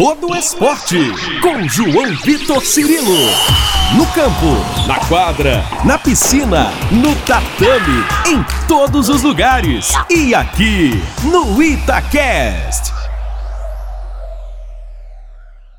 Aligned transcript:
todo 0.00 0.34
esporte. 0.34 0.96
Com 1.42 1.68
João 1.68 2.16
Vitor 2.24 2.64
Cirilo. 2.64 3.18
No 3.94 4.06
campo, 4.14 4.88
na 4.88 4.98
quadra, 5.06 5.62
na 5.84 5.98
piscina, 5.98 6.70
no 6.90 7.14
tatame, 7.26 8.02
em 8.26 8.66
todos 8.66 9.10
os 9.10 9.22
lugares. 9.22 9.92
E 10.08 10.34
aqui, 10.34 10.92
no 11.30 11.62
Itacast. 11.62 12.94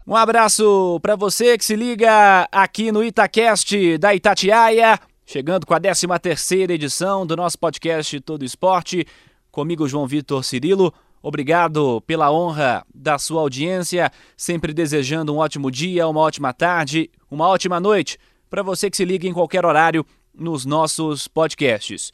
Um 0.06 0.16
abraço 0.16 1.00
para 1.02 1.16
você 1.16 1.58
que 1.58 1.66
se 1.66 1.76
liga 1.76 2.48
aqui 2.52 2.92
no 2.92 3.04
Itacast 3.04 3.98
da 3.98 4.14
Itatiaia, 4.14 5.00
chegando 5.26 5.66
com 5.66 5.74
a 5.74 5.80
13 5.80 6.06
terceira 6.22 6.74
edição 6.74 7.26
do 7.26 7.36
nosso 7.36 7.58
podcast 7.58 8.20
Todo 8.20 8.46
Esporte, 8.46 9.04
comigo 9.52 9.88
João 9.88 10.06
Vitor 10.06 10.44
Cirilo. 10.44 10.94
Obrigado 11.22 12.02
pela 12.02 12.32
honra 12.32 12.86
da 12.94 13.20
sua 13.20 13.42
audiência, 13.42 14.12
sempre 14.36 14.74
desejando 14.74 15.34
um 15.34 15.38
ótimo 15.38 15.70
dia, 15.70 16.08
uma 16.08 16.20
ótima 16.20 16.52
tarde, 16.52 17.12
uma 17.30 17.48
ótima 17.48 17.80
noite 17.80 18.18
para 18.50 18.64
você 18.64 18.90
que 18.90 18.98
se 18.98 19.06
liga 19.06 19.28
em 19.28 19.34
qualquer 19.34 19.66
horário 19.66 20.06
nos 20.34 20.66
nossos 20.66 21.28
podcasts. 21.28 22.12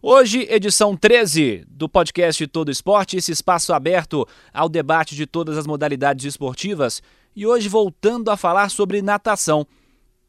Hoje, 0.00 0.46
edição 0.50 0.96
13 0.96 1.64
do 1.68 1.88
podcast 1.88 2.46
Todo 2.46 2.70
Esporte, 2.70 3.16
esse 3.16 3.32
espaço 3.32 3.72
aberto 3.72 4.26
ao 4.54 4.68
debate 4.68 5.14
de 5.14 5.26
todas 5.26 5.58
as 5.58 5.66
modalidades 5.66 6.24
esportivas. 6.24 7.02
E 7.34 7.46
hoje, 7.46 7.68
voltando 7.68 8.30
a 8.30 8.36
falar 8.36 8.70
sobre 8.70 9.02
natação. 9.02 9.66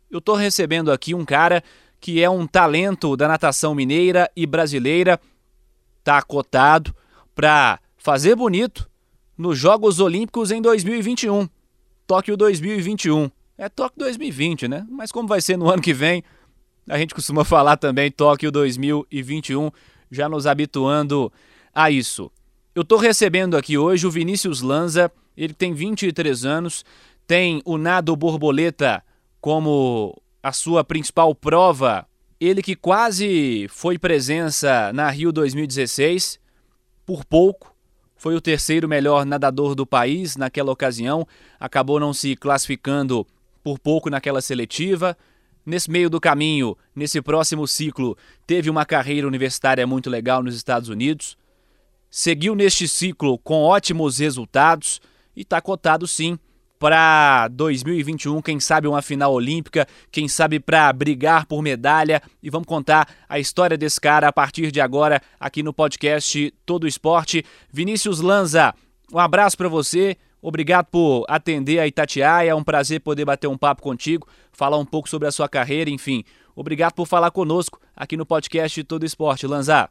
Eu 0.10 0.20
estou 0.20 0.36
recebendo 0.36 0.92
aqui 0.92 1.14
um 1.14 1.24
cara 1.24 1.64
que 2.00 2.22
é 2.22 2.30
um 2.30 2.46
talento 2.46 3.16
da 3.16 3.28
natação 3.28 3.74
mineira 3.74 4.30
e 4.36 4.46
brasileira, 4.46 5.20
está 6.00 6.22
cotado 6.22 6.96
para 7.36 7.80
fazer 8.08 8.38
bonito 8.38 8.90
nos 9.38 9.60
Jogos 9.60 10.00
Olímpicos 10.00 10.50
em 10.50 10.62
2021. 10.62 11.50
Tóquio 12.08 12.38
2021. 12.38 13.30
É 13.58 13.68
Tóquio 13.68 14.00
2020, 14.00 14.66
né? 14.70 14.88
Mas 14.90 15.12
como 15.12 15.28
vai 15.28 15.42
ser 15.42 15.58
no 15.58 15.70
ano 15.70 15.82
que 15.82 15.94
vem, 15.94 16.24
a 16.88 16.98
gente 16.98 17.14
costuma 17.14 17.44
falar 17.44 17.76
também 17.76 18.10
Tóquio 18.10 18.50
2021, 18.50 19.70
já 20.10 20.30
nos 20.30 20.48
habituando 20.48 21.30
a 21.76 21.92
isso. 21.92 22.32
Eu 22.74 22.84
estou 22.84 22.98
recebendo 22.98 23.58
aqui 23.58 23.78
hoje 23.78 24.08
o 24.08 24.12
Vinícius 24.12 24.62
Lanza, 24.62 25.12
ele 25.36 25.54
tem 25.54 25.74
23 25.74 26.46
anos, 26.46 26.86
tem 27.28 27.62
o 27.66 27.78
nado 27.78 28.16
borboleta 28.16 29.04
como 29.42 30.18
a 30.42 30.54
sua 30.54 30.82
principal 30.82 31.36
prova. 31.36 32.08
Ele 32.40 32.62
que 32.62 32.74
quase 32.74 33.68
foi 33.68 34.00
presença 34.00 34.94
na 34.94 35.10
Rio 35.10 35.34
2016, 35.34 36.40
por 37.06 37.26
pouco, 37.26 37.76
foi 38.18 38.36
o 38.36 38.42
terceiro 38.42 38.88
melhor 38.88 39.26
nadador 39.26 39.76
do 39.76 39.86
país 39.86 40.36
naquela 40.36 40.72
ocasião, 40.72 41.28
acabou 41.60 42.00
não 42.00 42.14
se 42.14 42.36
classificando 42.36 43.26
por 43.64 43.78
pouco 43.78 44.10
naquela 44.10 44.42
seletiva. 44.42 45.18
Nesse 45.66 45.92
meio 45.92 46.10
do 46.10 46.20
caminho, 46.20 46.78
nesse 46.96 47.22
próximo 47.22 47.68
ciclo, 47.68 48.18
teve 48.46 48.70
uma 48.70 48.86
carreira 48.86 49.28
universitária 49.28 49.86
muito 49.86 50.10
legal 50.10 50.42
nos 50.42 50.56
Estados 50.56 50.90
Unidos. 50.90 51.38
Seguiu 52.10 52.56
neste 52.56 52.88
ciclo 52.88 53.38
com 53.38 53.64
ótimos 53.64 54.18
resultados 54.18 55.02
e 55.36 55.42
está 55.42 55.62
cotado 55.62 56.08
sim 56.08 56.40
para 56.80 57.48
2021, 57.50 58.42
quem 58.42 58.60
sabe 58.60 58.88
uma 58.88 59.02
final 59.02 59.34
olímpica, 59.34 59.88
quem 60.12 60.28
sabe 60.28 60.60
para 60.60 60.92
brigar 60.94 61.46
por 61.46 61.62
medalha. 61.62 62.22
E 62.42 62.50
vamos 62.50 62.68
contar 62.68 63.08
a 63.28 63.40
história 63.40 63.78
desse 63.78 64.00
cara 64.00 64.28
a 64.28 64.34
partir 64.34 64.72
de 64.72 64.80
agora 64.80 65.22
aqui 65.40 65.64
no 65.64 65.74
podcast 65.74 66.54
Todo 66.66 66.88
Esporte. 66.88 67.44
Vinícius 67.72 68.20
Lanza, 68.20 68.74
um 69.12 69.20
abraço 69.20 69.58
para 69.58 69.68
você. 69.68 70.18
Obrigado 70.42 70.86
por 70.86 71.26
atender 71.28 71.80
a 71.80 71.88
Itatiaia. 71.88 72.52
É 72.52 72.56
um 72.56 72.64
prazer 72.64 73.02
poder 73.02 73.26
bater 73.26 73.48
um 73.48 73.58
papo 73.58 73.82
contigo, 73.82 74.28
falar 74.52 74.78
um 74.78 74.86
pouco 74.86 75.10
sobre 75.10 75.28
a 75.28 75.32
sua 75.32 75.50
carreira, 75.50 75.90
enfim. 75.90 76.24
Obrigado 76.56 76.94
por 76.94 77.08
falar 77.08 77.32
conosco 77.32 77.80
aqui 77.96 78.16
no 78.16 78.26
podcast 78.26 78.84
Todo 78.84 79.06
Esporte. 79.06 79.48
Lanza. 79.48 79.90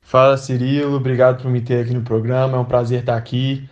Fala, 0.00 0.36
Cirilo. 0.36 0.96
Obrigado 0.96 1.42
por 1.42 1.50
me 1.50 1.60
ter 1.60 1.84
aqui 1.84 1.94
no 1.94 2.02
programa. 2.02 2.56
É 2.56 2.60
um 2.60 2.64
prazer 2.64 3.00
estar 3.00 3.16
aqui 3.16 3.68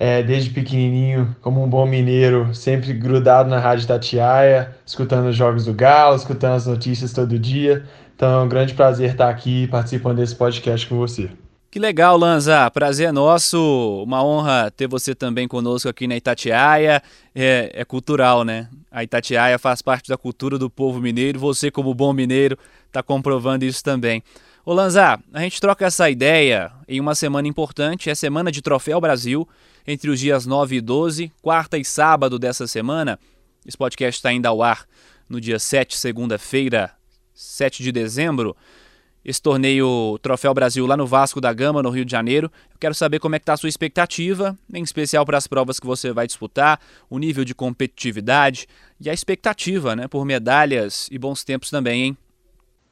é, 0.00 0.22
desde 0.22 0.48
pequenininho, 0.48 1.36
como 1.42 1.62
um 1.62 1.68
bom 1.68 1.84
mineiro, 1.84 2.54
sempre 2.54 2.90
grudado 2.94 3.50
na 3.50 3.58
Rádio 3.58 3.86
Tatiaia, 3.86 4.74
escutando 4.86 5.28
os 5.28 5.36
jogos 5.36 5.66
do 5.66 5.74
Galo, 5.74 6.16
escutando 6.16 6.54
as 6.54 6.66
notícias 6.66 7.12
todo 7.12 7.38
dia. 7.38 7.84
Então 8.16 8.40
é 8.40 8.42
um 8.42 8.48
grande 8.48 8.72
prazer 8.72 9.10
estar 9.10 9.28
aqui 9.28 9.66
participando 9.66 10.16
desse 10.16 10.34
podcast 10.34 10.86
com 10.86 10.96
você. 10.96 11.28
Que 11.70 11.78
legal, 11.78 12.16
Lanza. 12.16 12.70
Prazer 12.70 13.08
é 13.08 13.12
nosso. 13.12 14.02
Uma 14.02 14.24
honra 14.24 14.70
ter 14.70 14.88
você 14.88 15.14
também 15.14 15.46
conosco 15.46 15.86
aqui 15.86 16.06
na 16.06 16.16
Itatiaia. 16.16 17.02
É, 17.34 17.70
é, 17.74 17.84
cultural, 17.84 18.42
né? 18.42 18.68
A 18.90 19.04
Itatiaia 19.04 19.58
faz 19.58 19.82
parte 19.82 20.08
da 20.08 20.16
cultura 20.16 20.58
do 20.58 20.70
povo 20.70 20.98
mineiro. 20.98 21.38
Você, 21.38 21.70
como 21.70 21.94
bom 21.94 22.14
mineiro, 22.14 22.58
está 22.86 23.02
comprovando 23.02 23.66
isso 23.66 23.84
também. 23.84 24.22
Ô 24.64 24.72
Lanza, 24.72 25.18
a 25.32 25.40
gente 25.40 25.60
troca 25.60 25.84
essa 25.84 26.08
ideia 26.08 26.72
em 26.88 27.00
uma 27.00 27.14
semana 27.14 27.48
importante, 27.48 28.08
é 28.08 28.12
a 28.12 28.16
semana 28.16 28.52
de 28.52 28.60
Troféu 28.60 29.00
Brasil, 29.00 29.48
entre 29.90 30.08
os 30.08 30.20
dias 30.20 30.46
9 30.46 30.76
e 30.76 30.80
12, 30.80 31.32
quarta 31.42 31.76
e 31.76 31.84
sábado 31.84 32.38
dessa 32.38 32.66
semana. 32.66 33.18
Esse 33.66 33.76
podcast 33.76 34.18
está 34.18 34.28
ainda 34.28 34.48
ao 34.48 34.62
ar 34.62 34.86
no 35.28 35.40
dia 35.40 35.58
7, 35.58 35.96
segunda-feira, 35.96 36.92
7 37.34 37.82
de 37.82 37.90
dezembro. 37.90 38.56
Esse 39.24 39.42
torneio 39.42 40.16
Troféu 40.22 40.54
Brasil 40.54 40.86
lá 40.86 40.96
no 40.96 41.08
Vasco 41.08 41.40
da 41.40 41.52
Gama, 41.52 41.82
no 41.82 41.90
Rio 41.90 42.04
de 42.04 42.12
Janeiro. 42.12 42.50
Eu 42.72 42.78
quero 42.78 42.94
saber 42.94 43.18
como 43.18 43.34
é 43.34 43.38
que 43.38 43.42
está 43.42 43.54
a 43.54 43.56
sua 43.56 43.68
expectativa, 43.68 44.56
em 44.72 44.82
especial 44.82 45.26
para 45.26 45.36
as 45.36 45.48
provas 45.48 45.80
que 45.80 45.86
você 45.86 46.12
vai 46.12 46.26
disputar, 46.26 46.80
o 47.10 47.18
nível 47.18 47.44
de 47.44 47.54
competitividade 47.54 48.68
e 49.00 49.10
a 49.10 49.12
expectativa 49.12 49.96
né, 49.96 50.06
por 50.06 50.24
medalhas 50.24 51.08
e 51.10 51.18
bons 51.18 51.42
tempos 51.42 51.68
também, 51.68 52.04
hein? 52.04 52.18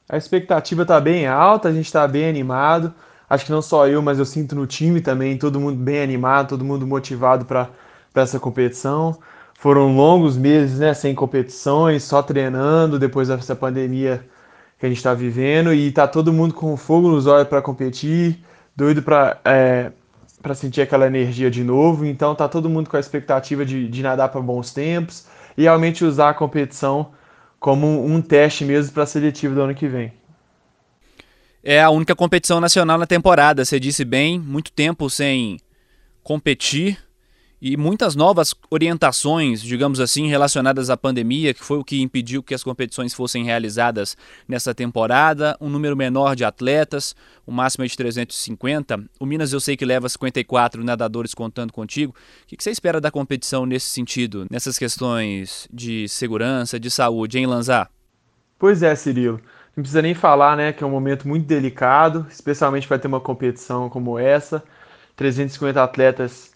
A 0.09 0.17
expectativa 0.17 0.83
está 0.83 1.01
bem 1.01 1.27
alta, 1.27 1.69
a 1.69 1.73
gente 1.73 1.87
está 1.87 2.09
bem 2.09 2.29
animado. 2.29 2.93
Acho 3.29 3.45
que 3.45 3.53
não 3.53 3.61
só 3.63 3.87
eu, 3.87 4.01
mas 4.01 4.19
eu 4.19 4.25
sinto 4.25 4.55
no 4.55 4.67
time 4.67 5.01
também, 5.01 5.37
todo 5.37 5.61
mundo 5.61 5.77
bem 5.77 6.03
animado, 6.03 6.49
todo 6.49 6.65
mundo 6.65 6.87
motivado 6.87 7.45
para 7.45 7.71
essa 8.15 8.41
competição. 8.41 9.19
Foram 9.55 9.95
longos 9.95 10.37
meses 10.37 10.79
né, 10.79 10.95
sem 10.95 11.15
competições, 11.15 12.05
só 12.05 12.23
treinando 12.23 12.99
depois 12.99 13.29
dessa 13.29 13.57
pandemia 13.57 14.25
que 14.79 14.87
a 14.87 14.89
gente 14.89 14.99
está 14.99 15.13
vivendo 15.13 15.75
e 15.75 15.91
tá 15.91 16.07
todo 16.07 16.33
mundo 16.33 16.55
com 16.55 16.77
fogo 16.77 17.09
nos 17.09 17.27
olhos 17.27 17.49
para 17.49 17.61
competir, 17.61 18.39
doido 18.77 19.03
para 19.03 19.39
é, 19.45 19.91
para 20.41 20.55
sentir 20.55 20.81
aquela 20.83 21.07
energia 21.07 21.51
de 21.51 21.65
novo. 21.65 22.07
Então 22.07 22.35
tá 22.35 22.49
todo 22.49 22.71
mundo 22.71 22.89
com 22.89 22.97
a 22.97 23.01
expectativa 23.01 23.65
de, 23.65 23.89
de 23.89 24.03
nadar 24.03 24.29
para 24.29 24.41
bons 24.41 24.73
tempos 24.73 25.27
e 25.57 25.63
realmente 25.63 26.05
usar 26.05 26.31
a 26.31 26.35
competição 26.35 27.11
como 27.61 28.05
um 28.05 28.23
teste 28.23 28.65
mesmo 28.65 28.93
para 28.93 29.03
a 29.03 29.07
seletiva 29.07 29.55
do 29.55 29.63
ano 29.63 29.75
que 29.75 29.89
vem. 29.89 30.18
É 31.63 31.83
a 31.83 31.91
única 31.91 32.15
competição 32.15 32.61
nacional 32.61 32.99
na 32.99 33.07
temporada, 33.07 33.65
você 33.65 33.81
disse 33.81 34.05
bem, 34.05 34.39
muito 34.39 34.71
tempo 34.73 35.11
sem 35.11 35.59
competir 36.23 36.99
e 37.61 37.77
muitas 37.77 38.15
novas 38.15 38.55
orientações, 38.71 39.61
digamos 39.61 39.99
assim, 39.99 40.29
relacionadas 40.29 40.91
à 40.91 40.97
pandemia, 40.97 41.53
que 41.53 41.65
foi 41.65 41.79
o 41.79 41.85
que 41.85 42.01
impediu 42.01 42.43
que 42.43 42.55
as 42.55 42.63
competições 42.63 43.13
fossem 43.13 43.45
realizadas 43.45 44.17
nessa 44.47 44.73
temporada. 44.73 45.57
Um 45.61 45.69
número 45.69 45.97
menor 45.97 46.37
de 46.37 46.45
atletas, 46.45 47.17
o 47.45 47.51
máximo 47.51 47.85
é 47.85 47.89
de 47.89 47.97
350. 47.97 49.05
O 49.19 49.27
Minas 49.27 49.53
eu 49.53 49.59
sei 49.59 49.77
que 49.77 49.85
leva 49.85 50.09
54 50.09 50.85
nadadores 50.85 51.35
contando 51.35 51.73
contigo. 51.73 52.15
O 52.45 52.47
que 52.47 52.63
você 52.63 52.71
espera 52.71 53.01
da 53.01 53.11
competição 53.11 53.67
nesse 53.67 53.87
sentido, 53.87 54.47
nessas 54.49 54.79
questões 54.79 55.69
de 55.73 56.09
segurança, 56.09 56.79
de 56.79 56.91
saúde, 56.91 57.39
hein, 57.39 57.47
Lanzar? 57.47 57.91
Pois 58.57 58.83
é, 58.83 58.95
Cirilo. 58.95 59.41
Não 59.79 59.83
precisa 59.83 60.03
nem 60.03 60.13
falar, 60.13 60.57
né, 60.57 60.73
que 60.73 60.83
é 60.83 60.87
um 60.89 60.91
momento 60.91 61.29
muito 61.29 61.47
delicado, 61.47 62.27
especialmente 62.29 62.89
para 62.89 62.99
ter 62.99 63.07
uma 63.07 63.21
competição 63.21 63.89
como 63.89 64.19
essa. 64.19 64.61
350 65.15 65.81
atletas 65.81 66.51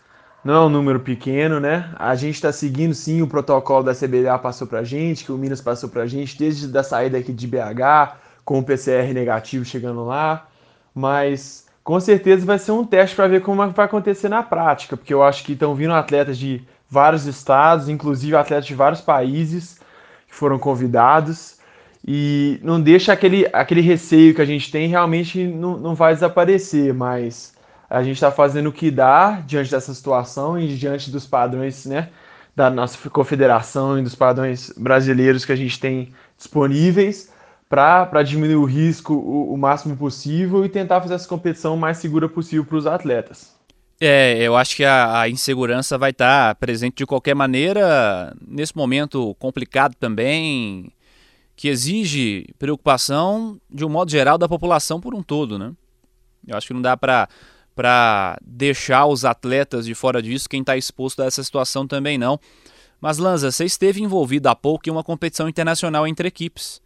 não 0.45 0.55
é 0.55 0.61
um 0.67 0.69
número 0.69 0.99
pequeno, 0.99 1.61
né? 1.61 1.95
A 2.01 2.17
gente 2.17 2.35
está 2.35 2.51
seguindo 2.51 2.93
sim 2.95 3.23
o 3.23 3.29
protocolo 3.29 3.85
da 3.85 3.95
CBDA 3.95 4.37
passou 4.41 4.67
para 4.67 4.81
a 4.81 4.85
gente, 4.85 5.25
que 5.25 5.31
o 5.31 5.39
Minas 5.39 5.61
passou 5.61 5.89
para 5.89 6.03
a 6.03 6.07
gente, 6.09 6.37
desde 6.37 6.77
a 6.77 6.83
saída 6.83 7.17
aqui 7.17 7.33
de 7.33 7.47
BH, 7.47 8.17
com 8.45 8.59
o 8.59 8.65
PCR 8.65 9.15
negativo 9.15 9.65
chegando 9.65 10.05
lá, 10.05 10.49
mas 10.93 11.69
com 11.85 12.01
certeza 12.01 12.45
vai 12.45 12.59
ser 12.59 12.73
um 12.73 12.85
teste 12.85 13.15
para 13.15 13.29
ver 13.29 13.41
como 13.41 13.71
vai 13.71 13.87
acontecer 13.87 14.29
na 14.29 14.43
prática, 14.43 14.97
porque 14.97 15.15
eu 15.15 15.23
acho 15.23 15.45
que 15.45 15.53
estão 15.53 15.77
vindo 15.77 15.95
atletas 15.95 16.37
de 16.37 16.67
vários 16.91 17.27
estados, 17.27 17.89
inclusive 17.89 18.35
atletas 18.35 18.67
de 18.67 18.75
vários 18.75 19.01
países 19.01 19.79
que 20.27 20.35
foram 20.35 20.59
convidados, 20.59 21.62
e 22.07 22.59
não 22.63 22.81
deixa 22.81 23.13
aquele, 23.13 23.49
aquele 23.53 23.81
receio 23.81 24.35
que 24.35 24.43
a 24.43 24.45
gente 24.45 24.71
tem, 24.71 24.89
realmente 24.89 25.47
não, 25.47 25.79
não 25.79 25.95
vai 25.95 26.15
desaparecer, 26.15 26.93
mas 26.93 27.55
a 27.89 28.03
gente 28.03 28.15
está 28.15 28.31
fazendo 28.31 28.69
o 28.69 28.73
que 28.73 28.91
dá 28.91 29.43
diante 29.47 29.71
dessa 29.71 29.95
situação 29.95 30.59
e 30.59 30.69
diante 30.77 31.11
dos 31.11 31.27
padrões 31.27 31.87
né, 31.87 32.09
da 32.57 32.71
nossa 32.71 33.09
confederação 33.11 33.99
e 33.99 34.03
dos 34.03 34.15
padrões 34.15 34.73
brasileiros 34.77 35.45
que 35.45 35.53
a 35.53 35.57
gente 35.57 35.79
tem 35.79 36.13
disponíveis 36.37 37.31
para 37.69 38.23
diminuir 38.23 38.57
o 38.57 38.65
risco 38.65 39.15
o, 39.15 39.55
o, 39.55 39.57
máximo 39.57 39.97
possível 39.97 40.65
e 40.65 40.69
tentar 40.69 41.01
fazer 41.01 41.15
essa 41.15 41.29
competição 41.29 41.77
mais 41.77 41.99
segura 41.99 42.29
possível 42.29 42.65
para 42.65 42.77
os 42.77 42.87
atletas. 42.87 43.55
É, 43.99 44.43
eu 44.43 44.57
acho 44.57 44.77
que 44.77 44.85
a, 44.85 45.21
a 45.21 45.29
insegurança 45.29 45.97
vai 45.97 46.11
estar 46.11 46.55
presente 46.57 46.97
de 46.97 47.07
qualquer 47.07 47.35
maneira, 47.35 48.35
nesse 48.47 48.77
momento 48.77 49.35
complicado 49.39 49.95
também, 49.95 50.93
que 51.57 51.69
exige 51.69 52.47
preocupação, 52.59 53.61
de 53.71 53.85
um 53.85 53.89
modo 53.89 54.11
geral, 54.11 54.39
da 54.39 54.49
população 54.49 55.01
por 55.01 55.15
um 55.15 55.23
todo, 55.23 55.59
né? 55.59 55.73
Eu 56.47 56.57
acho 56.57 56.67
que 56.67 56.75
não 56.75 56.83
dá 56.83 56.97
para 56.97 57.29
para 57.75 58.39
deixar 58.45 59.07
os 59.07 59.25
atletas 59.25 59.87
de 59.87 59.95
fora 59.95 60.23
disso, 60.23 60.47
quem 60.47 60.61
está 60.61 60.77
exposto 60.77 61.23
a 61.23 61.25
essa 61.25 61.43
situação 61.43 61.87
também 61.87 62.19
não. 62.19 62.39
Mas 63.01 63.19
Lanza, 63.19 63.51
você 63.51 63.65
esteve 63.65 64.03
envolvido 64.03 64.49
há 64.49 64.55
pouco 64.55 64.89
em 64.89 64.93
uma 64.93 65.03
competição 65.03 65.49
internacional 65.49 66.07
entre 66.07 66.29
equipes. 66.29 66.83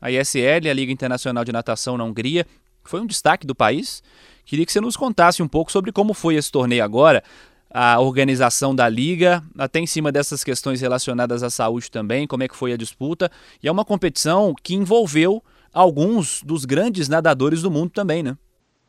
A 0.00 0.10
ISL, 0.10 0.68
a 0.68 0.72
Liga 0.72 0.90
Internacional 0.90 1.44
de 1.44 1.52
Natação 1.52 1.98
na 1.98 2.04
Hungria, 2.04 2.46
foi 2.84 3.00
um 3.00 3.06
destaque 3.06 3.46
do 3.46 3.54
país. 3.54 4.02
Queria 4.44 4.64
que 4.64 4.72
você 4.72 4.80
nos 4.80 4.96
contasse 4.96 5.42
um 5.42 5.48
pouco 5.48 5.70
sobre 5.70 5.92
como 5.92 6.14
foi 6.14 6.34
esse 6.36 6.50
torneio 6.50 6.82
agora, 6.82 7.22
a 7.72 8.00
organização 8.00 8.74
da 8.74 8.88
liga, 8.88 9.42
até 9.56 9.78
em 9.78 9.86
cima 9.86 10.10
dessas 10.10 10.42
questões 10.42 10.80
relacionadas 10.80 11.42
à 11.42 11.50
saúde 11.50 11.90
também, 11.90 12.26
como 12.26 12.42
é 12.42 12.48
que 12.48 12.56
foi 12.56 12.72
a 12.72 12.76
disputa. 12.76 13.30
E 13.62 13.68
é 13.68 13.72
uma 13.72 13.84
competição 13.84 14.54
que 14.60 14.74
envolveu 14.74 15.42
alguns 15.72 16.42
dos 16.42 16.64
grandes 16.64 17.08
nadadores 17.08 17.62
do 17.62 17.70
mundo 17.70 17.90
também, 17.90 18.22
né? 18.22 18.36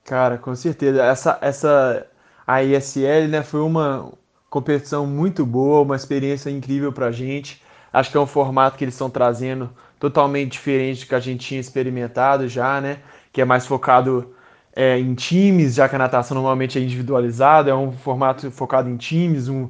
Cara, 0.04 0.38
com 0.38 0.56
certeza. 0.56 1.04
Essa, 1.04 1.38
essa 1.42 2.08
a 2.46 2.64
ISL 2.64 3.28
né, 3.30 3.44
foi 3.44 3.62
uma 3.62 4.12
competição 4.50 5.06
muito 5.06 5.46
boa, 5.46 5.82
uma 5.82 5.96
experiência 5.96 6.50
incrível 6.50 6.92
para 6.92 7.08
a 7.08 7.12
gente. 7.12 7.62
Acho 7.94 8.10
que 8.10 8.18
é 8.18 8.20
um 8.20 8.26
formato 8.26 8.78
que 8.78 8.84
eles 8.84 8.96
estão 8.96 9.10
trazendo 9.10 9.70
totalmente 10.00 10.54
diferente 10.54 11.02
do 11.02 11.08
que 11.08 11.16
a 11.16 11.20
gente 11.20 11.46
tinha 11.46 11.60
experimentado 11.60 12.48
já, 12.48 12.82
né? 12.82 13.00
Que 13.32 13.42
é 13.42 13.46
mais 13.46 13.68
focado 13.68 14.34
é, 14.76 14.98
em 15.00 15.14
times, 15.14 15.76
já 15.76 15.90
que 15.90 15.96
a 15.96 16.00
natação 16.00 16.36
normalmente 16.36 16.80
é 16.80 16.82
individualizada, 16.82 17.70
é 17.72 17.76
um 17.76 17.92
formato 17.92 18.50
focado 18.52 18.90
em 18.90 18.98
times, 18.98 19.48
um, 19.48 19.70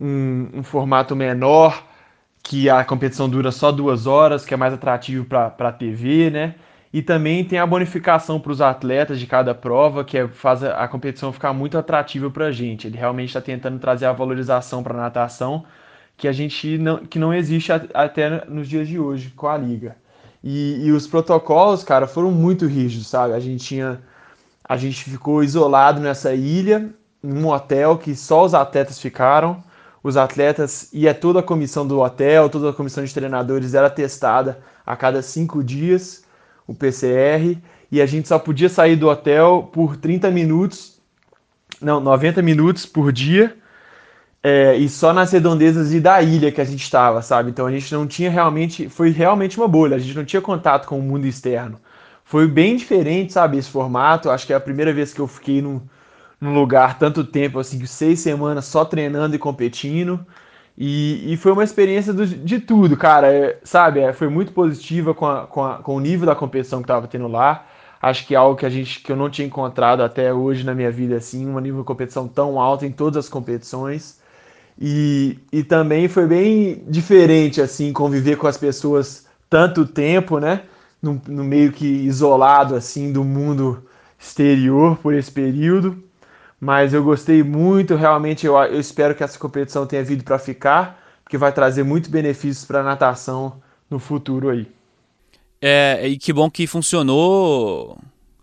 um, 0.00 0.48
um 0.54 0.62
formato 0.62 1.14
menor, 1.14 1.84
que 2.42 2.68
a 2.68 2.84
competição 2.84 3.28
dura 3.28 3.52
só 3.52 3.70
duas 3.70 4.06
horas, 4.06 4.44
que 4.44 4.52
é 4.52 4.56
mais 4.56 4.74
atrativo 4.74 5.24
para 5.24 5.54
a 5.58 5.72
TV, 5.72 6.30
né? 6.30 6.54
E 6.92 7.00
também 7.00 7.44
tem 7.44 7.58
a 7.58 7.66
bonificação 7.66 8.38
para 8.38 8.52
os 8.52 8.60
atletas 8.60 9.18
de 9.18 9.26
cada 9.26 9.54
prova, 9.54 10.04
que 10.04 10.18
é, 10.18 10.28
faz 10.28 10.62
a, 10.62 10.82
a 10.82 10.88
competição 10.88 11.32
ficar 11.32 11.52
muito 11.52 11.78
atrativa 11.78 12.30
para 12.30 12.46
a 12.46 12.52
gente. 12.52 12.86
Ele 12.86 12.98
realmente 12.98 13.28
está 13.28 13.40
tentando 13.40 13.78
trazer 13.78 14.06
a 14.06 14.12
valorização 14.12 14.82
para 14.82 14.94
a 14.94 14.96
natação 14.98 15.64
que 16.16 16.28
a 16.28 16.32
gente 16.32 16.78
não, 16.78 16.98
que 16.98 17.18
não 17.18 17.32
existe 17.32 17.72
até 17.72 18.44
nos 18.46 18.68
dias 18.68 18.86
de 18.86 18.98
hoje 18.98 19.30
com 19.30 19.48
a 19.48 19.56
liga. 19.56 19.96
E, 20.44 20.86
e 20.86 20.92
os 20.92 21.06
protocolos, 21.06 21.82
cara, 21.84 22.06
foram 22.06 22.30
muito 22.30 22.66
rígidos, 22.66 23.08
sabe? 23.08 23.32
A 23.34 23.40
gente 23.40 23.64
tinha 23.64 24.00
a 24.72 24.76
gente 24.78 25.04
ficou 25.04 25.44
isolado 25.44 26.00
nessa 26.00 26.32
ilha, 26.32 26.88
num 27.22 27.48
hotel 27.48 27.98
que 27.98 28.16
só 28.16 28.42
os 28.42 28.54
atletas 28.54 28.98
ficaram. 28.98 29.62
Os 30.02 30.16
atletas 30.16 30.88
e 30.94 31.06
é 31.06 31.12
toda 31.12 31.40
a 31.40 31.42
comissão 31.42 31.86
do 31.86 32.00
hotel, 32.00 32.48
toda 32.48 32.70
a 32.70 32.72
comissão 32.72 33.04
de 33.04 33.12
treinadores 33.12 33.74
era 33.74 33.90
testada 33.90 34.60
a 34.84 34.96
cada 34.96 35.20
cinco 35.20 35.62
dias, 35.62 36.24
o 36.66 36.74
PCR, 36.74 37.58
e 37.90 38.00
a 38.00 38.06
gente 38.06 38.26
só 38.26 38.38
podia 38.38 38.70
sair 38.70 38.96
do 38.96 39.10
hotel 39.10 39.68
por 39.70 39.94
30 39.94 40.30
minutos, 40.30 40.98
não, 41.78 42.00
90 42.00 42.40
minutos 42.40 42.86
por 42.86 43.12
dia, 43.12 43.54
é, 44.42 44.74
e 44.74 44.88
só 44.88 45.12
nas 45.12 45.30
redondezas 45.30 45.92
e 45.92 46.00
da 46.00 46.22
ilha 46.22 46.50
que 46.50 46.62
a 46.62 46.64
gente 46.64 46.82
estava, 46.82 47.20
sabe? 47.20 47.50
Então 47.50 47.66
a 47.66 47.70
gente 47.70 47.92
não 47.92 48.06
tinha 48.06 48.30
realmente, 48.30 48.88
foi 48.88 49.10
realmente 49.10 49.58
uma 49.58 49.68
bolha, 49.68 49.96
a 49.96 50.00
gente 50.00 50.16
não 50.16 50.24
tinha 50.24 50.40
contato 50.40 50.86
com 50.88 50.98
o 50.98 51.02
mundo 51.02 51.26
externo. 51.26 51.78
Foi 52.24 52.46
bem 52.46 52.76
diferente, 52.76 53.32
sabe, 53.32 53.58
esse 53.58 53.70
formato. 53.70 54.30
Acho 54.30 54.46
que 54.46 54.52
é 54.52 54.56
a 54.56 54.60
primeira 54.60 54.92
vez 54.92 55.12
que 55.12 55.20
eu 55.20 55.26
fiquei 55.26 55.60
num, 55.60 55.80
num 56.40 56.54
lugar 56.54 56.98
tanto 56.98 57.24
tempo, 57.24 57.58
assim, 57.58 57.84
seis 57.86 58.20
semanas 58.20 58.64
só 58.64 58.84
treinando 58.84 59.34
e 59.36 59.38
competindo. 59.38 60.24
E, 60.76 61.32
e 61.32 61.36
foi 61.36 61.52
uma 61.52 61.64
experiência 61.64 62.12
do, 62.12 62.26
de 62.26 62.58
tudo, 62.58 62.96
cara. 62.96 63.32
É, 63.32 63.58
sabe, 63.62 64.00
é, 64.00 64.12
foi 64.12 64.28
muito 64.28 64.52
positiva 64.52 65.14
com, 65.14 65.26
a, 65.26 65.46
com, 65.46 65.64
a, 65.64 65.78
com 65.78 65.96
o 65.96 66.00
nível 66.00 66.26
da 66.26 66.34
competição 66.34 66.80
que 66.80 66.84
estava 66.84 67.06
tendo 67.06 67.28
lá. 67.28 67.66
Acho 68.00 68.26
que 68.26 68.34
é 68.34 68.38
algo 68.38 68.56
que 68.56 68.66
a 68.66 68.70
gente 68.70 69.00
que 69.00 69.12
eu 69.12 69.16
não 69.16 69.30
tinha 69.30 69.46
encontrado 69.46 70.02
até 70.02 70.32
hoje 70.32 70.64
na 70.64 70.74
minha 70.74 70.90
vida, 70.90 71.16
assim, 71.16 71.46
um 71.46 71.58
nível 71.60 71.80
de 71.80 71.86
competição 71.86 72.26
tão 72.26 72.60
alto 72.60 72.84
em 72.84 72.90
todas 72.90 73.26
as 73.26 73.28
competições. 73.28 74.20
E, 74.80 75.38
e 75.52 75.62
também 75.62 76.08
foi 76.08 76.26
bem 76.26 76.82
diferente, 76.88 77.60
assim, 77.60 77.92
conviver 77.92 78.36
com 78.36 78.46
as 78.48 78.56
pessoas 78.56 79.26
tanto 79.48 79.86
tempo, 79.86 80.40
né? 80.40 80.62
No, 81.02 81.20
no 81.26 81.42
meio 81.42 81.72
que 81.72 81.84
isolado 81.86 82.76
assim 82.76 83.12
do 83.12 83.24
mundo 83.24 83.84
exterior 84.18 84.96
por 84.98 85.12
esse 85.12 85.30
período. 85.30 86.02
Mas 86.60 86.94
eu 86.94 87.02
gostei 87.02 87.42
muito, 87.42 87.96
realmente 87.96 88.46
eu, 88.46 88.56
eu 88.56 88.78
espero 88.78 89.16
que 89.16 89.24
essa 89.24 89.36
competição 89.36 89.84
tenha 89.84 90.04
vindo 90.04 90.22
para 90.22 90.38
ficar, 90.38 91.02
porque 91.24 91.36
vai 91.36 91.52
trazer 91.52 91.82
muitos 91.82 92.08
benefícios 92.08 92.64
para 92.64 92.80
a 92.80 92.84
natação 92.84 93.60
no 93.90 93.98
futuro 93.98 94.48
aí. 94.48 94.68
É, 95.60 96.06
e 96.06 96.16
que 96.16 96.32
bom 96.32 96.48
que 96.48 96.66
funcionou 96.68 97.98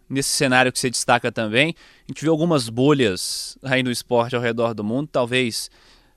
nesse 0.09 0.29
cenário 0.29 0.71
que 0.71 0.79
você 0.79 0.89
destaca 0.89 1.31
também. 1.31 1.75
A 2.07 2.11
gente 2.11 2.21
viu 2.21 2.31
algumas 2.31 2.67
bolhas 2.67 3.57
aí 3.63 3.83
no 3.83 3.91
esporte 3.91 4.35
ao 4.35 4.41
redor 4.41 4.73
do 4.73 4.83
mundo. 4.83 5.07
Talvez 5.11 5.69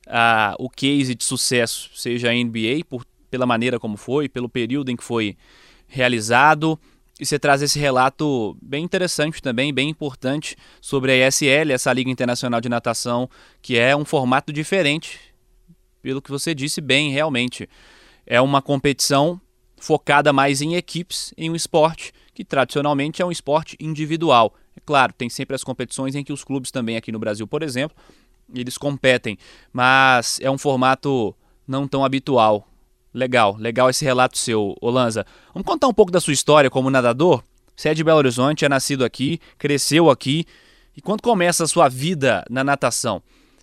ah, 0.07 0.57
o 0.59 0.69
case 0.69 1.15
de 1.15 1.23
sucesso 1.23 1.91
seja 1.95 2.31
a 2.31 2.33
NBA, 2.33 2.85
por, 2.89 3.05
pela 3.31 3.47
maneira 3.47 3.79
como 3.79 3.97
foi, 3.97 4.29
pelo 4.29 4.49
período 4.49 4.91
em 4.91 4.97
que 4.97 5.05
foi 5.05 5.37
realizado. 5.93 6.79
E 7.21 7.27
você 7.27 7.39
traz 7.39 7.63
esse 7.63 7.79
relato 7.79 8.57
bem 8.61 8.83
interessante 8.83 9.41
também, 9.41 9.73
bem 9.73 9.89
importante, 9.89 10.57
sobre 10.81 11.13
a 11.13 11.29
ESL, 11.29 11.71
essa 11.71 11.93
Liga 11.93 12.11
Internacional 12.11 12.61
de 12.61 12.69
Natação, 12.69 13.29
que 13.61 13.79
é 13.79 13.95
um 13.95 14.05
formato 14.05 14.53
diferente, 14.53 15.21
pelo 16.01 16.23
que 16.23 16.31
você 16.31 16.55
disse 16.55 16.81
bem, 16.81 17.13
realmente. 17.13 17.69
É 18.27 18.41
uma 18.41 18.63
competição 18.63 19.41
focada 19.79 20.33
mais 20.33 20.63
em 20.63 20.75
equipes, 20.75 21.35
em 21.37 21.51
um 21.51 21.55
esporte 21.55 22.13
que 22.35 22.45
tradicionalmente 22.45 23.21
é 23.21 23.27
um 23.27 23.31
esporte 23.31 23.77
individual. 23.79 24.55
É 24.75 24.81
claro, 24.85 25.13
tem 25.13 25.29
sempre 25.29 25.55
as 25.55 25.63
competições 25.63 26.15
em 26.15 26.25
que 26.25 26.33
os 26.33 26.43
clubes 26.43 26.71
também 26.71 26.97
aqui 26.97 27.13
no 27.13 27.19
Brasil, 27.19 27.47
por 27.47 27.63
exemplo, 27.63 27.97
eles 28.55 28.79
competem, 28.79 29.37
mas 29.73 30.41
é 30.41 30.51
um 30.51 30.59
formato 30.59 31.35
não 31.69 31.87
tão 31.87 32.05
habitual 32.05 32.72
Legal, 33.15 33.57
legal 33.59 33.91
esse 33.91 34.05
relato 34.05 34.39
seu, 34.39 34.75
Olanza. 34.81 35.27
Vamos 35.53 35.67
contar 35.67 35.87
um 35.87 35.93
pouco 35.93 36.11
da 36.11 36.21
sua 36.21 36.33
história 36.33 36.71
como 36.71 36.91
nadador? 36.91 37.43
Você 37.77 37.91
é 37.91 37.95
de 37.95 38.03
Belo 38.03 38.19
Horizonte, 38.19 38.65
é 38.65 38.69
nascido 38.69 39.05
aqui, 39.05 39.39
cresceu 39.59 40.09
aqui. 40.09 40.47
E 40.97 41.01
quando 41.01 41.23
começa 41.23 41.65
a 41.65 41.67
sua 41.67 41.89
vida 41.89 42.45
na 42.49 42.65
natação? 42.65 43.23